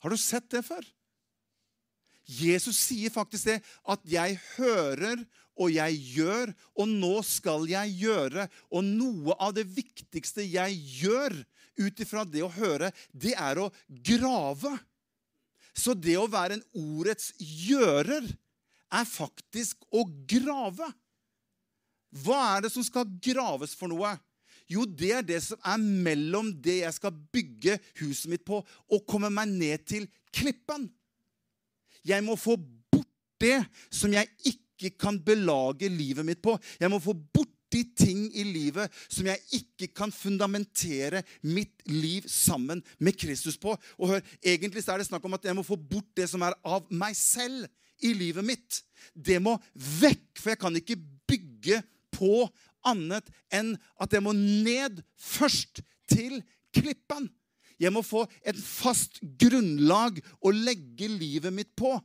Har 0.00 0.10
du 0.10 0.16
sett 0.16 0.48
det 0.50 0.64
før? 0.64 0.84
Jesus 2.26 2.76
sier 2.76 3.10
faktisk 3.10 3.44
det. 3.44 3.62
At 3.86 4.00
'jeg 4.04 4.40
hører 4.56 5.26
og 5.56 5.72
jeg 5.72 6.00
gjør, 6.16 6.52
og 6.76 6.88
nå 6.88 7.22
skal 7.24 7.64
jeg 7.68 7.96
gjøre. 8.00 8.48
Og 8.70 8.84
noe 8.84 9.36
av 9.40 9.54
det 9.56 9.64
viktigste 9.64 10.44
jeg 10.44 10.76
gjør 11.00 11.32
ut 11.80 12.00
ifra 12.00 12.24
det 12.24 12.42
å 12.44 12.52
høre, 12.52 12.92
det 13.12 13.34
er 13.34 13.60
å 13.60 13.70
grave. 13.88 14.78
Så 15.76 15.94
det 15.94 16.16
å 16.16 16.28
være 16.28 16.58
en 16.58 16.66
ordets 16.72 17.32
gjører 17.38 18.28
er 18.92 19.08
faktisk 19.08 19.82
å 19.90 20.04
grave. 20.28 20.88
Hva 22.22 22.38
er 22.54 22.66
det 22.66 22.72
som 22.74 22.84
skal 22.86 23.08
graves 23.22 23.74
for 23.76 23.90
noe? 23.90 24.14
Jo, 24.70 24.82
det 24.86 25.12
er 25.14 25.26
det 25.26 25.40
som 25.44 25.60
er 25.62 25.78
mellom 25.78 26.50
det 26.62 26.80
jeg 26.80 26.94
skal 26.96 27.14
bygge 27.34 27.76
huset 28.00 28.30
mitt 28.32 28.46
på, 28.46 28.60
og 28.62 29.06
komme 29.08 29.30
meg 29.30 29.50
ned 29.52 29.84
til 29.86 30.08
klippen. 30.34 30.88
Jeg 32.06 32.24
må 32.26 32.38
få 32.38 32.56
bort 32.58 33.10
det 33.42 33.60
som 33.94 34.12
jeg 34.14 34.30
ikke 34.46 34.94
kan 34.98 35.18
belage 35.22 35.90
livet 35.90 36.26
mitt 36.26 36.42
på. 36.42 36.56
Jeg 36.80 36.90
må 36.90 36.98
få 37.02 37.14
bort 37.14 37.52
de 37.72 37.82
ting 37.98 38.26
i 38.38 38.44
livet 38.46 38.92
som 39.10 39.26
jeg 39.26 39.42
ikke 39.58 39.88
kan 39.96 40.12
fundamentere 40.14 41.22
mitt 41.42 41.82
liv 41.90 42.26
sammen 42.30 42.82
med 42.98 43.18
Kristus 43.18 43.58
på. 43.58 43.74
Og 43.98 44.14
hør, 44.14 44.22
Egentlig 44.42 44.84
er 44.86 45.02
det 45.02 45.08
snakk 45.08 45.24
om 45.26 45.34
at 45.34 45.44
jeg 45.44 45.56
må 45.56 45.66
få 45.66 45.76
bort 45.76 46.08
det 46.16 46.28
som 46.30 46.44
er 46.46 46.56
av 46.64 46.86
meg 46.90 47.16
selv 47.18 47.66
i 48.04 48.12
livet 48.16 48.44
mitt. 48.44 48.80
Det 49.12 49.38
må 49.42 49.56
vekk, 49.74 50.28
for 50.38 50.52
jeg 50.52 50.60
kan 50.60 50.78
ikke 50.78 50.98
bygge 51.28 51.80
på 52.14 52.46
annet 52.86 53.28
enn 53.54 53.74
at 54.02 54.12
jeg 54.14 54.24
må 54.24 54.34
ned 54.36 55.02
først 55.18 55.82
til 56.10 56.40
klippen. 56.76 57.28
Jeg 57.80 57.92
må 57.92 58.02
få 58.04 58.24
et 58.40 58.56
fast 58.56 59.20
grunnlag 59.40 60.20
å 60.40 60.52
legge 60.54 61.08
livet 61.12 61.52
mitt 61.52 61.74
på. 61.76 61.96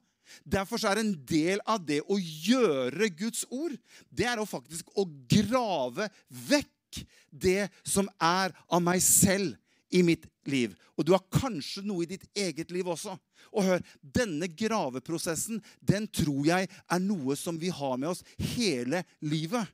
Derfor 0.44 0.80
er 0.88 1.02
en 1.02 1.14
del 1.28 1.62
av 1.68 1.84
det 1.84 2.02
å 2.08 2.18
gjøre 2.18 3.12
Guds 3.20 3.44
ord, 3.52 3.76
det 4.10 4.28
er 4.32 4.40
å 4.40 4.48
faktisk 4.48 4.88
å 4.96 5.06
grave 5.32 6.08
vekk 6.28 7.02
det 7.32 7.70
som 7.88 8.08
er 8.20 8.56
av 8.68 8.84
meg 8.84 9.04
selv 9.04 9.56
i 9.92 10.04
mitt 10.06 10.26
liv. 10.50 10.74
Og 10.98 11.06
du 11.06 11.14
har 11.16 11.26
kanskje 11.34 11.84
noe 11.86 12.06
i 12.06 12.12
ditt 12.14 12.26
eget 12.38 12.72
liv 12.74 12.88
også. 12.92 13.18
Og 13.52 13.68
hør, 13.68 13.84
denne 14.02 14.48
graveprosessen, 14.48 15.62
den 15.80 16.08
tror 16.08 16.46
jeg 16.48 16.70
er 16.70 17.04
noe 17.04 17.38
som 17.40 17.60
vi 17.60 17.72
har 17.74 18.00
med 18.00 18.14
oss 18.14 18.26
hele 18.56 19.04
livet. 19.24 19.68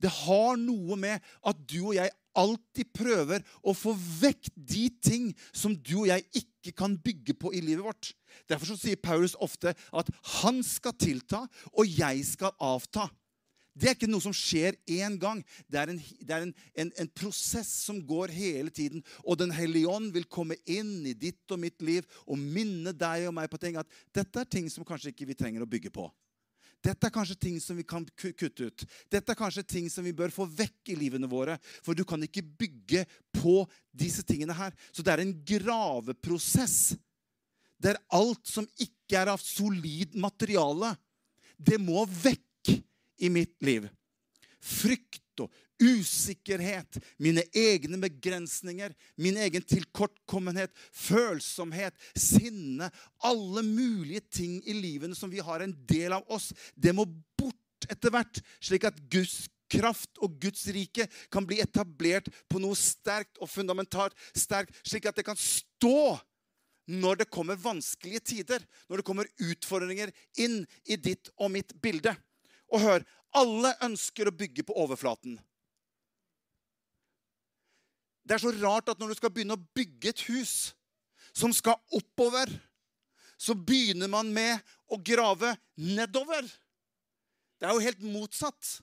Det 0.00 0.10
har 0.24 0.56
noe 0.60 0.96
med 0.98 1.24
at 1.44 1.58
du 1.68 1.80
og 1.90 1.96
jeg 1.98 2.12
alltid 2.34 2.90
prøver 2.96 3.44
å 3.62 3.74
få 3.76 3.94
vekk 3.94 4.50
de 4.56 4.88
ting 5.04 5.30
som 5.54 5.74
du 5.76 6.00
og 6.02 6.08
jeg 6.10 6.24
ikke 6.40 6.74
kan 6.76 6.96
bygge 6.98 7.36
på 7.38 7.52
i 7.54 7.62
livet 7.62 7.84
vårt. 7.86 8.10
Derfor 8.50 8.74
sier 8.74 8.98
Paulus 9.00 9.36
ofte 9.42 9.74
at 9.74 10.10
han 10.40 10.62
skal 10.66 10.96
tilta, 10.98 11.44
og 11.72 11.86
jeg 11.86 12.24
skal 12.26 12.54
avta. 12.58 13.06
Det 13.74 13.88
er 13.90 13.96
ikke 13.96 14.08
noe 14.10 14.22
som 14.22 14.34
skjer 14.34 14.76
én 14.86 15.16
gang. 15.18 15.40
Det 15.66 15.80
er, 15.80 15.90
en, 15.90 15.98
det 15.98 16.34
er 16.34 16.44
en, 16.46 16.52
en, 16.78 16.90
en, 17.02 17.08
prosess 17.10 17.72
som 17.88 17.98
går 18.06 18.30
hele 18.34 18.70
tiden. 18.70 19.02
Og 19.26 19.38
Den 19.40 19.50
hellige 19.54 19.90
ånd 19.90 20.12
vil 20.14 20.28
komme 20.30 20.56
inn 20.70 21.00
i 21.10 21.14
ditt 21.18 21.50
og 21.50 21.58
mitt 21.64 21.82
liv 21.82 22.06
og 22.24 22.38
minne 22.38 22.94
deg 22.94 23.26
og 23.28 23.34
meg 23.34 23.50
på 23.50 23.58
ting 23.58 23.80
at 23.80 23.90
dette 24.14 24.44
er 24.44 24.50
ting 24.50 24.70
som 24.70 24.86
kanskje 24.86 25.10
ikke 25.10 25.26
vi 25.32 25.38
trenger 25.38 25.66
å 25.66 25.70
bygge 25.70 25.90
på. 25.94 26.06
Dette 26.84 27.08
er 27.08 27.14
kanskje 27.14 27.38
ting 27.40 27.56
som 27.64 27.78
vi 27.78 27.86
kan 27.88 28.04
kutte 28.20 28.68
ut. 28.68 28.84
Dette 29.10 29.32
er 29.32 29.38
kanskje 29.38 29.64
ting 29.66 29.86
som 29.90 30.04
vi 30.04 30.12
bør 30.14 30.32
få 30.34 30.44
vekk 30.46 30.92
i 30.92 30.98
livene 31.00 31.30
våre. 31.30 31.56
For 31.82 31.96
du 31.96 32.04
kan 32.06 32.22
ikke 32.22 32.44
bygge 32.44 33.06
på 33.34 33.62
disse 33.90 34.22
tingene 34.26 34.54
her. 34.54 34.74
Så 34.92 35.02
det 35.02 35.14
er 35.14 35.24
en 35.24 35.32
graveprosess. 35.48 36.94
Der 37.80 37.98
alt 38.12 38.44
som 38.46 38.68
ikke 38.76 39.16
er 39.18 39.32
av 39.32 39.40
solid 39.42 40.14
materiale, 40.20 40.92
det 41.56 41.80
må 41.80 42.04
vekk 42.04 42.44
i 43.24 43.30
mitt 43.32 43.56
liv. 43.64 43.88
Frykt 44.64 45.44
og 45.44 45.52
usikkerhet, 45.82 47.00
mine 47.18 47.42
egne 47.56 47.98
begrensninger, 48.00 48.94
min 49.18 49.38
egen 49.42 49.64
tilkortkommenhet, 49.66 50.70
følsomhet, 50.94 51.96
sinne 52.16 52.90
Alle 53.24 53.64
mulige 53.66 54.22
ting 54.30 54.60
i 54.68 54.76
livene 54.76 55.16
som 55.18 55.32
vi 55.32 55.42
har 55.42 55.64
en 55.64 55.74
del 55.88 56.14
av 56.14 56.28
oss, 56.32 56.52
det 56.76 56.94
må 56.94 57.06
bort 57.38 57.88
etter 57.90 58.12
hvert, 58.14 58.40
slik 58.62 58.86
at 58.88 59.00
Guds 59.12 59.44
kraft 59.74 60.20
og 60.22 60.36
Guds 60.40 60.66
rike 60.72 61.08
kan 61.32 61.46
bli 61.48 61.58
etablert 61.64 62.30
på 62.50 62.60
noe 62.62 62.76
sterkt 62.78 63.40
og 63.42 63.50
fundamentalt 63.50 64.14
sterkt, 64.36 64.76
slik 64.86 65.08
at 65.08 65.18
det 65.18 65.26
kan 65.26 65.38
stå 65.40 66.14
når 66.84 67.22
det 67.22 67.30
kommer 67.32 67.56
vanskelige 67.56 68.20
tider, 68.20 68.64
når 68.88 69.00
det 69.00 69.06
kommer 69.08 69.30
utfordringer 69.40 70.12
inn 70.36 70.62
i 70.84 70.98
ditt 71.00 71.32
og 71.40 71.50
mitt 71.54 71.72
bilde. 71.82 72.12
Og 72.74 72.82
hør, 72.82 73.04
alle 73.34 73.74
ønsker 73.86 74.28
å 74.28 74.34
bygge 74.34 74.64
på 74.66 74.76
overflaten. 74.82 75.38
Det 78.24 78.36
er 78.36 78.42
så 78.42 78.54
rart 78.56 78.88
at 78.88 79.00
når 79.00 79.12
du 79.12 79.18
skal 79.18 79.32
begynne 79.34 79.56
å 79.58 79.66
bygge 79.76 80.14
et 80.14 80.22
hus 80.30 80.72
som 81.36 81.52
skal 81.54 81.76
oppover, 81.94 82.48
så 83.36 83.56
begynner 83.58 84.08
man 84.08 84.30
med 84.32 84.62
å 84.88 84.98
grave 85.02 85.52
nedover. 85.76 86.46
Det 87.58 87.68
er 87.68 87.76
jo 87.76 87.84
helt 87.84 88.04
motsatt. 88.06 88.78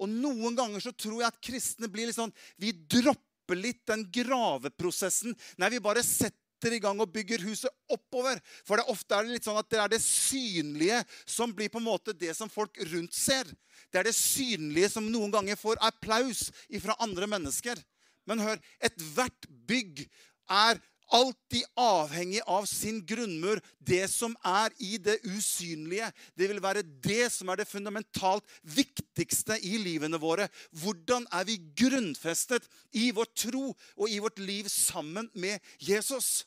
Og 0.00 0.10
noen 0.10 0.56
ganger 0.58 0.82
så 0.82 0.92
tror 0.96 1.20
jeg 1.20 1.30
at 1.30 1.42
kristne 1.44 1.88
blir 1.92 2.08
litt 2.08 2.16
sånn 2.16 2.32
Vi 2.60 2.72
dropper 2.72 3.58
litt 3.58 3.82
den 3.88 4.06
graveprosessen. 4.12 5.34
Nei, 5.60 5.72
vi 5.74 5.82
bare 5.84 6.04
setter 6.06 6.39
i 6.68 6.80
gang 6.82 7.00
og 7.00 7.12
bygger 7.12 7.40
huset 7.48 7.72
oppover. 7.88 8.36
For 8.68 8.76
det 8.76 8.92
ofte 8.92 9.16
er 9.16 9.24
det 9.24 9.38
litt 9.38 9.48
sånn 9.48 9.60
at 9.60 9.70
det 9.72 9.80
er 9.80 9.92
det 9.94 10.02
synlige 10.04 11.00
som 11.24 11.54
blir 11.56 11.72
på 11.72 11.80
en 11.80 11.88
måte 11.88 12.12
det 12.12 12.34
som 12.36 12.52
folk 12.52 12.76
rundt 12.92 13.16
ser. 13.16 13.48
Det 13.88 14.02
er 14.02 14.10
det 14.10 14.16
synlige 14.16 14.92
som 14.92 15.08
noen 15.08 15.32
ganger 15.32 15.56
får 15.56 15.80
applaus 15.80 16.50
fra 16.82 16.98
andre 17.00 17.30
mennesker. 17.30 17.80
Men 18.28 18.44
hør, 18.44 18.60
ethvert 18.84 19.48
bygg 19.48 20.04
er 20.50 20.82
alltid 21.10 21.64
avhengig 21.78 22.42
av 22.46 22.66
sin 22.68 23.00
grunnmur. 23.06 23.60
Det 23.78 24.06
som 24.10 24.36
er 24.46 24.74
i 24.78 24.96
det 25.02 25.18
usynlige. 25.26 26.10
Det 26.38 26.48
vil 26.50 26.62
være 26.62 26.84
det 27.04 27.30
som 27.34 27.50
er 27.50 27.60
det 27.60 27.68
fundamentalt 27.70 28.46
viktigste 28.62 29.58
i 29.66 29.76
livene 29.82 30.20
våre. 30.20 30.48
Hvordan 30.82 31.26
er 31.32 31.48
vi 31.48 31.58
grunnfestet 31.82 32.68
i 32.92 33.10
vår 33.14 33.30
tro 33.34 33.66
og 33.72 34.06
i 34.08 34.20
vårt 34.22 34.38
liv 34.42 34.70
sammen 34.70 35.30
med 35.34 35.58
Jesus? 35.82 36.46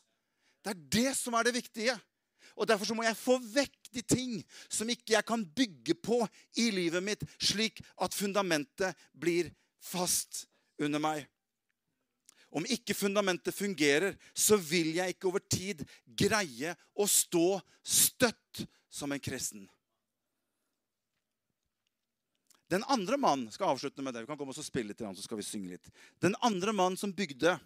Det 0.64 0.72
er 0.74 0.84
det 0.96 1.16
som 1.18 1.36
er 1.36 1.48
det 1.48 1.56
viktige. 1.60 1.96
Og 2.56 2.68
Derfor 2.68 2.86
så 2.86 2.94
må 2.94 3.02
jeg 3.02 3.18
få 3.18 3.38
vekk 3.38 3.90
de 3.94 4.02
ting 4.06 4.38
som 4.70 4.88
ikke 4.90 5.16
jeg 5.16 5.26
kan 5.26 5.44
bygge 5.56 5.96
på 5.98 6.22
i 6.60 6.70
livet 6.70 7.02
mitt, 7.02 7.24
slik 7.42 7.82
at 8.00 8.14
fundamentet 8.14 8.94
blir 9.12 9.50
fast 9.82 10.46
under 10.78 11.02
meg. 11.02 11.26
Om 12.54 12.66
ikke 12.70 12.94
fundamentet 12.94 13.56
fungerer, 13.56 14.14
så 14.30 14.56
vil 14.60 14.92
jeg 14.94 15.14
ikke 15.14 15.30
over 15.30 15.42
tid 15.42 15.82
greie 16.06 16.74
å 16.94 17.06
stå 17.10 17.58
støtt 17.82 18.62
som 18.86 19.10
en 19.10 19.22
kristen. 19.22 19.64
Den 22.70 22.86
andre 22.90 23.18
mannen 23.20 23.50
skal 23.52 23.74
avslutte 23.74 24.02
med 24.02 24.14
det. 24.14 24.22
Vi 24.22 24.30
kan 24.30 24.38
komme 24.38 24.54
og 24.54 24.66
spille 24.66 24.94
litt, 24.94 25.02
så 25.02 25.26
skal 25.26 25.38
vi 25.38 25.46
synge 25.46 25.74
litt. 25.74 25.90
Den 26.22 26.38
andre 26.46 26.72
mannen 26.72 26.98
som 26.98 27.12
bygde 27.12 27.58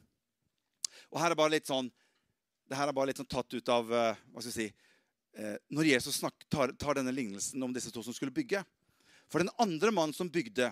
Og 1.12 1.20
her 1.20 1.31
er 1.31 1.38
bare 1.38 1.55
litt 1.55 1.68
sånn 1.68 1.87
det 2.68 2.77
her 2.77 2.90
er 2.90 2.96
bare 2.96 3.09
litt 3.09 3.20
sånn 3.20 3.29
tatt 3.31 3.55
ut 3.55 3.70
av 3.72 3.88
eh, 3.94 4.18
hva 4.29 4.42
skal 4.42 4.51
jeg 4.51 4.57
si, 4.57 4.88
eh, 5.40 5.55
Når 5.72 5.88
Jesus 5.88 6.18
snakker, 6.20 6.48
tar, 6.53 6.72
tar 6.77 6.98
denne 6.98 7.14
lignelsen 7.14 7.62
om 7.64 7.72
disse 7.72 7.92
to 7.94 8.03
som 8.05 8.12
skulle 8.16 8.35
bygge 8.35 8.61
For 9.33 9.40
den 9.40 9.53
andre 9.62 9.92
mannen 9.94 10.16
som 10.16 10.29
bygde, 10.33 10.68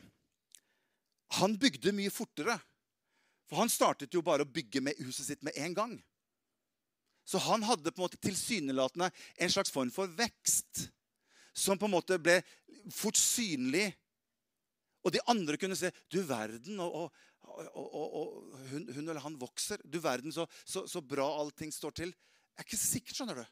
han 1.41 1.57
bygde 1.61 1.93
mye 1.93 2.13
fortere. 2.13 2.55
For 3.47 3.61
han 3.61 3.71
startet 3.71 4.15
jo 4.15 4.25
bare 4.27 4.47
å 4.47 4.51
bygge 4.51 4.83
huset 5.05 5.29
sitt 5.29 5.45
med 5.47 5.57
en 5.61 5.75
gang. 5.77 5.95
Så 7.27 7.39
han 7.43 7.65
hadde 7.67 7.91
på 7.91 8.01
en 8.01 8.07
måte 8.07 8.21
tilsynelatende 8.23 9.11
en 9.43 9.51
slags 9.53 9.73
form 9.75 9.91
for 9.91 10.11
vekst 10.19 10.89
som 11.57 11.79
på 11.79 11.89
en 11.89 11.95
måte 11.97 12.19
ble 12.23 12.39
fort 12.95 13.19
synlig. 13.19 13.89
Og 15.07 15.15
de 15.15 15.23
andre 15.31 15.59
kunne 15.59 15.79
se 15.79 15.91
Du 16.13 16.21
verden, 16.27 16.79
og, 16.83 17.11
og, 17.47 17.69
og, 17.75 18.17
og 18.21 18.57
hun, 18.71 18.87
hun, 18.91 19.05
eller 19.09 19.23
han 19.25 19.39
vokser. 19.41 19.83
Du 19.85 19.99
verden, 20.03 20.35
så, 20.35 20.47
så, 20.65 20.85
så 20.91 21.03
bra 21.03 21.27
allting 21.41 21.73
står 21.75 21.97
til. 22.03 22.15
Jeg 22.55 22.63
er 22.63 22.69
ikke 22.69 22.81
sikkert, 22.83 23.19
skjønner 23.19 23.41
du. 23.43 23.47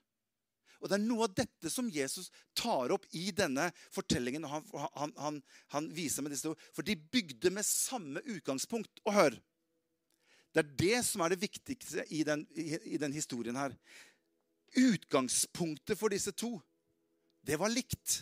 Og 0.82 0.90
Det 0.90 0.98
er 0.98 1.04
noe 1.06 1.24
av 1.24 1.34
dette 1.38 1.70
som 1.72 1.88
Jesus 1.88 2.28
tar 2.52 2.92
opp 2.92 3.06
i 3.16 3.30
denne 3.32 3.70
fortellingen. 3.94 4.44
Han, 4.50 4.66
han, 4.98 5.14
han, 5.16 5.38
han 5.72 5.86
viser 5.96 6.26
med 6.26 6.34
disse 6.34 6.50
ord. 6.50 6.60
For 6.76 6.84
de 6.84 6.98
bygde 6.98 7.52
med 7.54 7.64
samme 7.64 8.20
utgangspunkt. 8.34 9.00
Og 9.06 9.16
hør 9.16 9.38
det 10.54 10.62
er 10.62 10.74
det 10.78 10.98
som 11.02 11.24
er 11.24 11.34
det 11.34 11.42
viktigste 11.42 12.04
i 12.14 12.22
den, 12.26 12.44
i 12.54 12.98
den 13.00 13.12
historien 13.12 13.56
her. 13.58 13.74
Utgangspunktet 14.78 15.98
for 15.98 16.14
disse 16.14 16.30
to, 16.30 16.56
det 17.44 17.58
var 17.58 17.72
likt. 17.74 18.20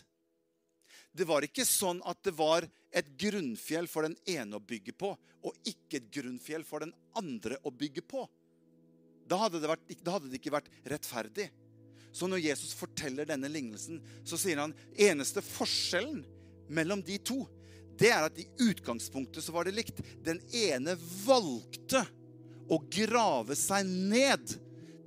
Det 1.12 1.26
var 1.28 1.44
ikke 1.44 1.66
sånn 1.68 2.00
at 2.08 2.22
det 2.24 2.32
var 2.38 2.64
et 2.92 3.08
grunnfjell 3.20 3.88
for 3.88 4.08
den 4.08 4.16
ene 4.24 4.56
å 4.56 4.64
bygge 4.64 4.94
på, 4.96 5.12
og 5.12 5.68
ikke 5.68 6.00
et 6.00 6.08
grunnfjell 6.14 6.64
for 6.64 6.84
den 6.84 6.94
andre 7.20 7.58
å 7.68 7.72
bygge 7.72 8.04
på. 8.08 8.24
Da 9.28 9.38
hadde 9.44 9.60
det, 9.60 9.68
vært, 9.68 9.92
da 10.00 10.16
hadde 10.16 10.30
det 10.32 10.40
ikke 10.40 10.54
vært 10.56 10.72
rettferdig. 10.88 11.50
Så 12.12 12.28
når 12.28 12.44
Jesus 12.44 12.72
forteller 12.76 13.28
denne 13.28 13.48
lignelsen, 13.52 14.00
så 14.24 14.40
sier 14.40 14.60
han 14.60 14.74
eneste 14.96 15.44
forskjellen 15.44 16.24
mellom 16.72 17.04
de 17.04 17.18
to, 17.20 17.42
det 18.00 18.08
er 18.08 18.24
at 18.26 18.38
i 18.40 18.48
utgangspunktet 18.64 19.44
så 19.44 19.52
var 19.54 19.68
det 19.68 19.76
likt. 19.76 20.00
Den 20.24 20.40
ene 20.56 20.96
valgte 21.26 22.02
å 22.70 22.78
grave 22.92 23.56
seg 23.58 23.86
ned 23.86 24.56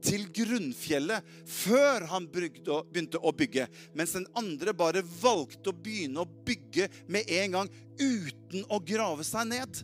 til 0.06 0.28
grunnfjellet 0.36 1.26
før 1.50 2.06
han 2.12 2.28
begynte 2.30 3.22
å 3.22 3.34
bygge. 3.36 3.68
Mens 3.98 4.14
den 4.18 4.28
andre 4.38 4.76
bare 4.78 5.04
valgte 5.22 5.72
å 5.72 5.78
begynne 5.78 6.22
å 6.22 6.30
bygge 6.46 6.90
med 7.10 7.30
en 7.42 7.60
gang 7.60 7.74
uten 8.00 8.66
å 8.70 8.80
grave 8.86 9.26
seg 9.26 9.50
ned. 9.50 9.82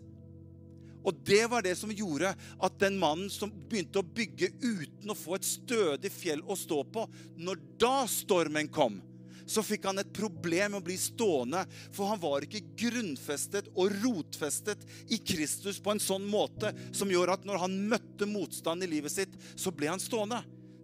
Og 1.01 1.17
det 1.25 1.47
var 1.49 1.65
det 1.65 1.73
som 1.79 1.89
gjorde 1.93 2.35
at 2.37 2.75
den 2.81 2.99
mannen 3.01 3.31
som 3.33 3.49
begynte 3.49 4.01
å 4.01 4.05
bygge 4.05 4.51
uten 4.61 5.09
å 5.09 5.17
få 5.17 5.39
et 5.39 5.47
stødig 5.47 6.11
fjell 6.13 6.43
å 6.45 6.57
stå 6.57 6.83
på, 6.93 7.07
når 7.41 7.63
da 7.81 7.95
stormen 8.09 8.69
kom, 8.69 8.99
så 9.45 9.63
fikk 9.65 9.87
han 9.89 10.01
et 10.01 10.13
problem 10.13 10.75
med 10.75 10.81
å 10.81 10.85
bli 10.85 10.97
stående. 10.99 11.63
For 11.95 12.11
han 12.11 12.21
var 12.21 12.45
ikke 12.45 12.63
grunnfestet 12.83 13.71
og 13.73 13.95
rotfestet 14.03 14.85
i 15.11 15.19
Kristus 15.23 15.81
på 15.83 15.95
en 15.95 16.03
sånn 16.03 16.27
måte 16.29 16.73
som 16.95 17.11
gjør 17.11 17.35
at 17.35 17.47
når 17.47 17.63
han 17.65 17.79
møtte 17.91 18.29
motstand 18.29 18.85
i 18.85 18.91
livet 18.91 19.13
sitt, 19.13 19.35
så 19.55 19.73
ble 19.75 19.91
han 19.91 20.01
stående. 20.01 20.41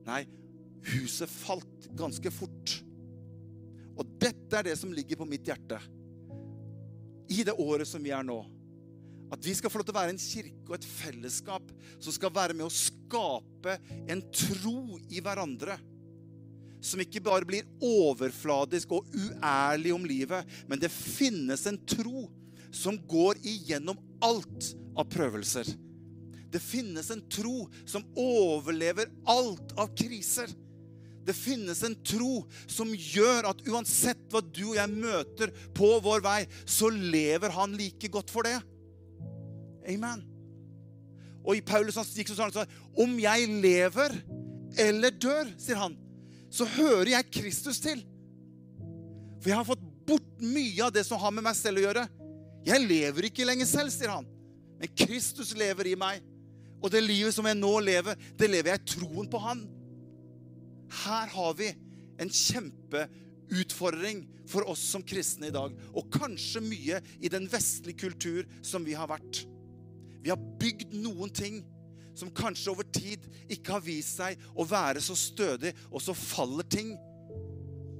Nei, 0.07 0.23
huset 0.93 1.31
falt 1.31 1.89
ganske 1.97 2.31
fort. 2.33 2.77
Og 3.97 4.17
dette 4.21 4.59
er 4.59 4.69
det 4.69 4.77
som 4.79 4.93
ligger 4.93 5.19
på 5.19 5.27
mitt 5.29 5.47
hjerte 5.47 5.79
i 7.27 7.43
det 7.43 7.57
året 7.59 7.87
som 7.89 8.03
vi 8.03 8.13
er 8.15 8.23
nå. 8.23 8.37
At 9.33 9.43
vi 9.43 9.51
skal 9.57 9.71
få 9.71 9.81
lov 9.81 9.89
til 9.89 9.95
å 9.95 9.99
være 9.99 10.13
en 10.13 10.21
kirke 10.21 10.69
og 10.69 10.77
et 10.77 10.87
fellesskap 10.87 11.71
som 11.99 12.15
skal 12.15 12.31
være 12.31 12.55
med 12.55 12.67
å 12.67 12.71
skape 12.71 13.75
en 14.07 14.23
tro 14.31 14.95
i 15.11 15.19
hverandre 15.23 15.75
som 16.83 17.01
ikke 17.01 17.23
bare 17.23 17.47
blir 17.47 17.67
overfladisk 17.83 18.93
og 18.97 19.07
uærlig 19.15 19.93
om 19.95 20.05
livet, 20.07 20.45
men 20.69 20.79
det 20.81 20.93
finnes 20.93 21.65
en 21.69 21.79
tro 21.89 22.27
som 22.73 22.97
går 23.09 23.39
igjennom 23.41 23.99
alt 24.23 24.71
av 24.97 25.07
prøvelser. 25.11 25.69
Det 26.51 26.61
finnes 26.63 27.09
en 27.11 27.23
tro 27.29 27.65
som 27.85 28.05
overlever 28.17 29.11
alt 29.27 29.73
av 29.79 29.91
kriser. 29.97 30.51
Det 31.27 31.35
finnes 31.35 31.81
en 31.83 31.95
tro 32.07 32.45
som 32.71 32.93
gjør 32.93 33.49
at 33.49 33.65
uansett 33.67 34.21
hva 34.31 34.39
du 34.39 34.69
og 34.69 34.77
jeg 34.77 34.93
møter 34.93 35.51
på 35.75 35.89
vår 36.03 36.23
vei, 36.23 36.39
så 36.63 36.87
lever 36.87 37.51
han 37.51 37.75
like 37.75 38.07
godt 38.13 38.31
for 38.31 38.47
det. 38.47 38.55
Amen. 39.91 40.23
Og 41.43 41.59
i 41.59 41.63
Paulus 41.63 41.99
han 41.99 42.07
gikk 42.11 42.27
så 42.31 42.35
sånn 42.35 42.73
Om 42.99 43.13
jeg 43.23 43.45
lever 43.63 44.15
eller 44.83 45.13
dør, 45.15 45.47
sier 45.59 45.79
han, 45.79 45.95
så 46.53 46.67
hører 46.77 47.13
jeg 47.15 47.31
Kristus 47.39 47.81
til. 47.83 48.03
For 49.41 49.51
jeg 49.51 49.59
har 49.59 49.67
fått 49.67 49.83
bort 50.07 50.41
mye 50.41 50.85
av 50.85 50.93
det 50.95 51.03
som 51.07 51.19
har 51.21 51.33
med 51.35 51.45
meg 51.45 51.57
selv 51.57 51.81
å 51.81 51.85
gjøre. 51.87 52.05
Jeg 52.67 52.83
lever 52.83 53.29
ikke 53.29 53.45
lenger 53.47 53.69
selv, 53.69 53.93
sier 53.93 54.11
han. 54.11 54.27
Men 54.77 54.93
Kristus 54.97 55.53
lever 55.57 55.91
i 55.91 55.97
meg. 55.99 56.23
Og 56.83 56.91
det 56.93 57.01
livet 57.03 57.33
som 57.33 57.47
jeg 57.49 57.57
nå 57.57 57.71
lever, 57.81 58.17
det 58.37 58.49
lever 58.49 58.73
jeg 58.73 58.83
i 58.83 58.89
troen 58.93 59.29
på 59.31 59.41
Han. 59.41 59.63
Her 61.03 61.31
har 61.33 61.55
vi 61.57 61.71
en 62.21 62.29
kjempeutfordring 62.31 64.23
for 64.47 64.67
oss 64.69 64.83
som 64.93 65.03
kristne 65.05 65.49
i 65.49 65.55
dag. 65.55 65.73
Og 65.97 66.11
kanskje 66.13 66.63
mye 66.63 67.01
i 67.19 67.31
den 67.33 67.47
vestlige 67.51 68.05
kultur 68.05 68.45
som 68.65 68.85
vi 68.85 68.95
har 68.97 69.09
vært. 69.09 69.41
Vi 70.21 70.31
har 70.31 70.47
bygd 70.61 70.95
noen 71.01 71.33
ting 71.33 71.61
som 72.17 72.33
kanskje 72.33 72.73
over 72.73 72.87
tid 72.93 73.25
ikke 73.53 73.75
har 73.75 73.83
vist 73.85 74.17
seg 74.17 74.41
å 74.57 74.65
være 74.67 75.03
så 75.03 75.15
stødig, 75.17 75.73
og 75.91 76.01
så 76.03 76.15
faller 76.17 76.65
ting. 76.69 76.95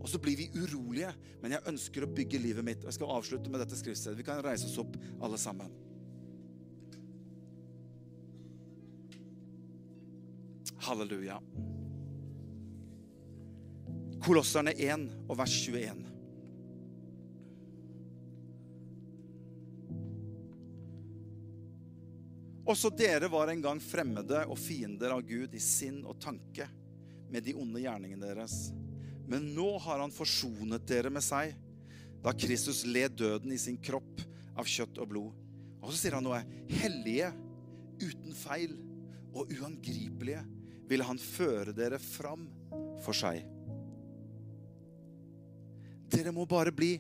Og 0.01 0.09
så 0.09 0.20
blir 0.24 0.39
vi 0.39 0.47
urolige. 0.55 1.11
Men 1.41 1.57
jeg 1.57 1.68
ønsker 1.70 2.05
å 2.05 2.11
bygge 2.15 2.39
livet 2.39 2.65
mitt. 2.65 2.84
Og 2.84 2.89
jeg 2.89 2.97
skal 2.99 3.11
avslutte 3.18 3.51
med 3.51 3.59
dette 3.59 3.78
skriftstedet. 3.78 4.18
Vi 4.18 4.26
kan 4.26 4.39
reise 4.45 4.70
oss 4.70 4.80
opp, 4.80 4.95
alle 5.22 5.39
sammen. 5.41 5.74
Halleluja. 10.88 11.41
Kolosserne 14.24 14.74
1 14.74 15.09
og 15.28 15.38
vers 15.41 15.57
21. 15.68 16.16
Også 22.68 22.91
dere 22.91 23.30
var 23.32 23.47
en 23.47 23.61
gang 23.63 23.80
fremmede 23.80 24.41
og 24.51 24.57
fiender 24.59 25.13
av 25.15 25.22
Gud 25.24 25.53
i 25.55 25.61
sinn 25.63 26.01
og 26.03 26.18
tanke 26.20 26.68
med 27.32 27.45
de 27.45 27.53
onde 27.55 27.80
gjerningene 27.80 28.28
deres. 28.28 28.57
Men 29.28 29.45
nå 29.55 29.70
har 29.84 30.03
han 30.03 30.11
forsonet 30.11 30.84
dere 30.88 31.11
med 31.11 31.24
seg, 31.24 31.53
da 32.24 32.34
Kristus 32.36 32.84
led 32.88 33.15
døden 33.20 33.53
i 33.55 33.59
sin 33.61 33.80
kropp 33.80 34.24
av 34.59 34.68
kjøtt 34.68 34.99
og 34.99 35.11
blod. 35.11 35.43
Og 35.80 35.93
så 35.93 36.01
sier 36.01 36.18
han 36.18 36.26
noe. 36.28 36.41
Hellige, 36.68 37.32
uten 38.03 38.36
feil 38.36 38.76
og 39.32 39.51
uangripelige 39.53 40.43
vil 40.88 41.03
han 41.07 41.20
føre 41.22 41.76
dere 41.76 41.99
fram 42.03 42.47
for 43.03 43.15
seg. 43.15 43.43
Dere 46.11 46.34
må 46.36 46.47
bare 46.49 46.74
bli 46.76 46.97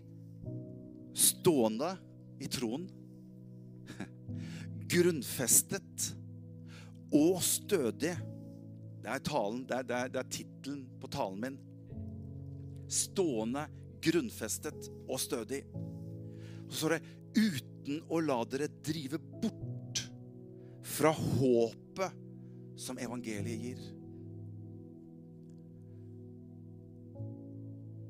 stående 1.17 1.91
i 2.43 2.47
troen 2.51 2.87
grunnfestet 4.91 6.07
og 7.15 7.41
stødig. 7.43 8.13
Det 9.03 9.11
er 9.11 9.23
talen, 9.23 9.63
er, 9.71 9.83
er, 9.87 10.11
er 10.11 10.29
tittelen 10.31 10.85
på 11.01 11.09
talen 11.11 11.41
min. 11.43 11.59
Stående, 12.91 13.67
grunnfestet 14.03 14.89
og 15.07 15.19
stødig. 15.19 15.63
Så 16.67 16.79
står 16.79 16.97
det 16.97 17.03
'uten 17.37 18.01
å 18.11 18.19
la 18.19 18.41
dere 18.43 18.67
drive 18.83 19.19
bort 19.41 20.01
fra 20.83 21.11
håpet 21.11 22.11
som 22.75 22.99
evangeliet 22.99 23.63
gir'. 23.63 23.85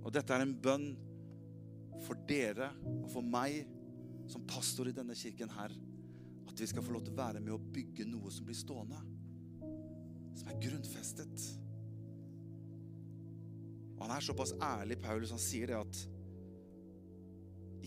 Og 0.05 0.13
dette 0.13 0.33
er 0.33 0.41
en 0.41 0.55
bønn 0.55 0.87
for 2.05 2.15
dere 2.29 2.71
og 3.03 3.09
for 3.11 3.21
meg 3.21 3.67
som 4.31 4.45
pastor 4.47 4.87
i 4.87 4.95
denne 4.95 5.15
kirken 5.15 5.51
her 5.51 5.73
at 6.47 6.61
vi 6.61 6.67
skal 6.69 6.83
få 6.83 6.95
lov 6.95 7.05
til 7.05 7.15
å 7.15 7.21
være 7.21 7.41
med 7.43 7.53
å 7.55 7.61
bygge 7.73 8.07
noe 8.09 8.31
som 8.33 8.47
blir 8.47 8.57
stående. 8.57 8.99
Som 10.37 10.51
er 10.51 10.59
grunnfestet. 10.61 11.47
Og 13.97 14.03
Han 14.05 14.13
er 14.13 14.25
såpass 14.25 14.53
ærlig, 14.61 14.99
Paulus, 15.01 15.33
han 15.33 15.41
sier 15.41 15.71
det 15.71 15.79
at 15.79 16.03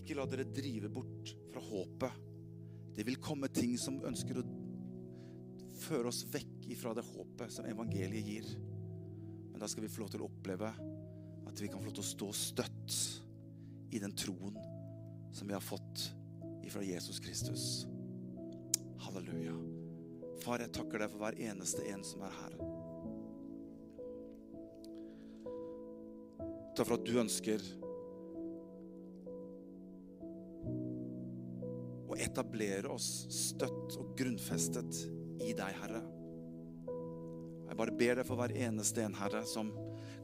ikke 0.01 0.17
la 0.17 0.25
dere 0.27 0.47
drive 0.49 0.89
bort 0.91 1.31
fra 1.53 1.61
håpet. 1.63 2.27
Det 2.95 3.05
vil 3.07 3.21
komme 3.23 3.47
ting 3.53 3.77
som 3.79 4.01
ønsker 4.07 4.41
å 4.41 4.47
føre 5.81 6.11
oss 6.11 6.25
vekk 6.29 6.67
ifra 6.75 6.93
det 6.97 7.05
håpet 7.07 7.53
som 7.53 7.67
evangeliet 7.69 8.27
gir. 8.27 8.49
Men 9.51 9.61
da 9.61 9.69
skal 9.71 9.85
vi 9.85 9.91
få 9.91 10.03
lov 10.03 10.11
til 10.13 10.23
å 10.23 10.27
oppleve 10.27 10.71
at 11.47 11.63
vi 11.63 11.69
kan 11.71 11.79
få 11.79 11.89
lov 11.89 11.95
til 11.97 12.03
å 12.03 12.11
stå 12.11 12.29
støtt 12.35 12.97
i 13.91 13.99
den 13.99 14.13
troen 14.15 14.59
som 15.31 15.47
vi 15.47 15.55
har 15.55 15.63
fått 15.63 16.09
ifra 16.67 16.83
Jesus 16.83 17.19
Kristus. 17.23 17.85
Halleluja. 19.13 19.53
Far, 20.41 20.61
jeg 20.63 20.71
takker 20.73 21.03
deg 21.03 21.11
for 21.11 21.21
hver 21.21 21.37
eneste 21.43 21.83
en 21.91 22.03
som 22.05 22.23
er 22.25 22.33
her. 22.37 22.55
Takk 26.71 26.87
for 26.87 26.95
at 26.95 27.05
du 27.05 27.17
ønsker 27.19 27.65
å 32.11 32.17
etablere 32.19 32.89
oss 32.91 33.09
støtt 33.31 33.97
og 33.99 34.15
grunnfestet 34.19 35.03
i 35.43 35.51
deg, 35.57 35.75
Herre. 35.83 36.01
Jeg 37.67 37.79
bare 37.79 37.95
ber 37.95 38.19
deg 38.19 38.27
for 38.27 38.39
hver 38.39 38.55
eneste 38.55 39.03
en, 39.03 39.15
Herre, 39.15 39.43
som 39.47 39.69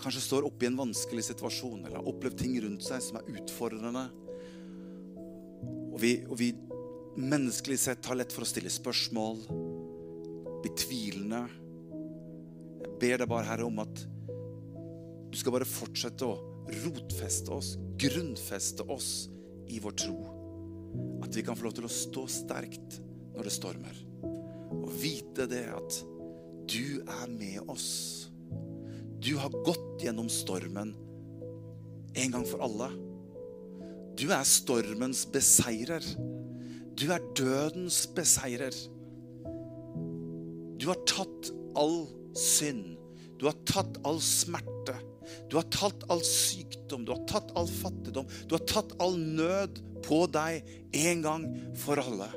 kanskje 0.02 0.24
står 0.24 0.48
oppe 0.48 0.66
i 0.66 0.72
en 0.72 0.80
vanskelig 0.80 1.28
situasjon 1.30 1.86
eller 1.86 2.00
har 2.00 2.10
opplevd 2.10 2.40
ting 2.42 2.58
rundt 2.64 2.84
seg 2.86 3.04
som 3.04 3.20
er 3.20 3.30
utfordrende. 3.36 4.08
Og 5.92 6.00
vi, 6.04 6.12
og 6.28 6.36
vi 6.40 6.52
menneskelig 7.18 7.80
sett 7.80 8.06
har 8.06 8.20
lett 8.20 8.34
for 8.34 8.46
å 8.46 8.50
stille 8.50 8.72
spørsmål, 8.72 9.42
bli 10.62 10.72
tvilende. 10.78 11.44
Jeg 12.84 12.94
ber 13.02 13.24
deg 13.24 13.32
bare, 13.32 13.50
Herre, 13.50 13.66
om 13.66 13.82
at 13.82 14.04
du 15.28 15.38
skal 15.38 15.58
bare 15.58 15.68
fortsette 15.70 16.28
å 16.28 16.38
rotfeste 16.84 17.54
oss, 17.54 17.76
grunnfeste 18.00 18.86
oss 18.94 19.12
i 19.68 19.82
vår 19.84 19.98
tro. 19.98 20.18
At 21.26 21.36
vi 21.36 21.44
kan 21.46 21.58
få 21.58 21.68
lov 21.68 21.78
til 21.78 21.88
å 21.88 21.92
stå 21.92 22.28
sterkt 22.32 23.00
når 23.36 23.50
det 23.50 23.56
stormer. 23.56 24.00
Og 24.78 24.90
vite 25.02 25.48
det 25.50 25.66
at 25.74 26.00
du 26.68 27.02
er 27.02 27.28
med 27.32 27.70
oss. 27.72 28.30
Du 29.20 29.36
har 29.40 29.54
gått 29.66 30.04
gjennom 30.06 30.30
stormen 30.32 30.94
en 32.18 32.34
gang 32.34 32.46
for 32.48 32.64
alle. 32.66 32.90
Du 34.18 34.30
er 34.34 34.46
stormens 34.48 35.26
beseirer. 35.30 36.06
Du 36.98 37.12
er 37.14 37.22
dødens 37.38 38.06
beseirer. 38.18 38.74
Du 40.78 40.88
har 40.90 41.02
tatt 41.10 41.52
all 41.78 42.08
synd. 42.38 42.96
Du 43.38 43.46
har 43.46 43.58
tatt 43.70 44.00
all 44.08 44.22
smerte. 44.24 44.96
Du 45.50 45.58
har 45.58 45.68
tatt 45.72 46.06
all 46.12 46.24
sykdom, 46.24 47.06
du 47.06 47.12
har 47.12 47.24
tatt 47.30 47.52
all 47.60 47.68
fattigdom, 47.68 48.28
du 48.48 48.56
har 48.56 48.64
tatt 48.70 48.94
all 49.04 49.18
nød 49.20 49.82
på 50.06 50.22
deg 50.32 50.68
en 50.96 51.24
gang 51.26 51.48
for 51.80 52.00
alle. 52.02 52.30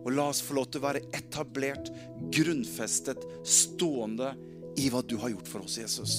Og 0.00 0.12
la 0.14 0.28
oss 0.32 0.40
få 0.44 0.56
lov 0.56 0.70
til 0.70 0.80
å 0.80 0.86
være 0.86 1.02
etablert, 1.16 1.90
grunnfestet, 2.32 3.24
stående 3.44 4.32
i 4.80 4.88
hva 4.92 5.02
du 5.02 5.16
har 5.20 5.34
gjort 5.34 5.50
for 5.50 5.66
oss, 5.66 5.76
Jesus. 5.80 6.14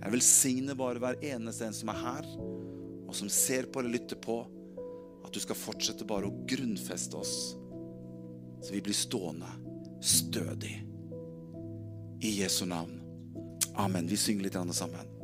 Jeg 0.00 0.14
velsigner 0.14 0.78
bare 0.78 1.02
hver 1.02 1.18
eneste 1.34 1.66
en 1.66 1.76
som 1.76 1.90
er 1.92 2.00
her, 2.00 2.28
og 3.06 3.14
som 3.18 3.30
ser 3.32 3.68
på 3.68 3.82
eller 3.82 3.98
lytter 3.98 4.18
på 4.22 4.40
at 5.26 5.34
du 5.34 5.42
skal 5.42 5.58
fortsette 5.58 6.06
bare 6.08 6.28
å 6.28 6.44
grunnfeste 6.48 7.18
oss, 7.18 7.36
så 8.62 8.72
vi 8.72 8.82
blir 8.82 8.96
stående 8.96 9.50
stødig. 10.02 10.76
I 12.24 12.30
Jesu 12.40 12.64
navn. 12.66 13.02
Amen. 13.76 14.08
Vi 14.08 14.16
synger 14.16 14.48
litt 14.48 14.56
sammen. 14.74 15.15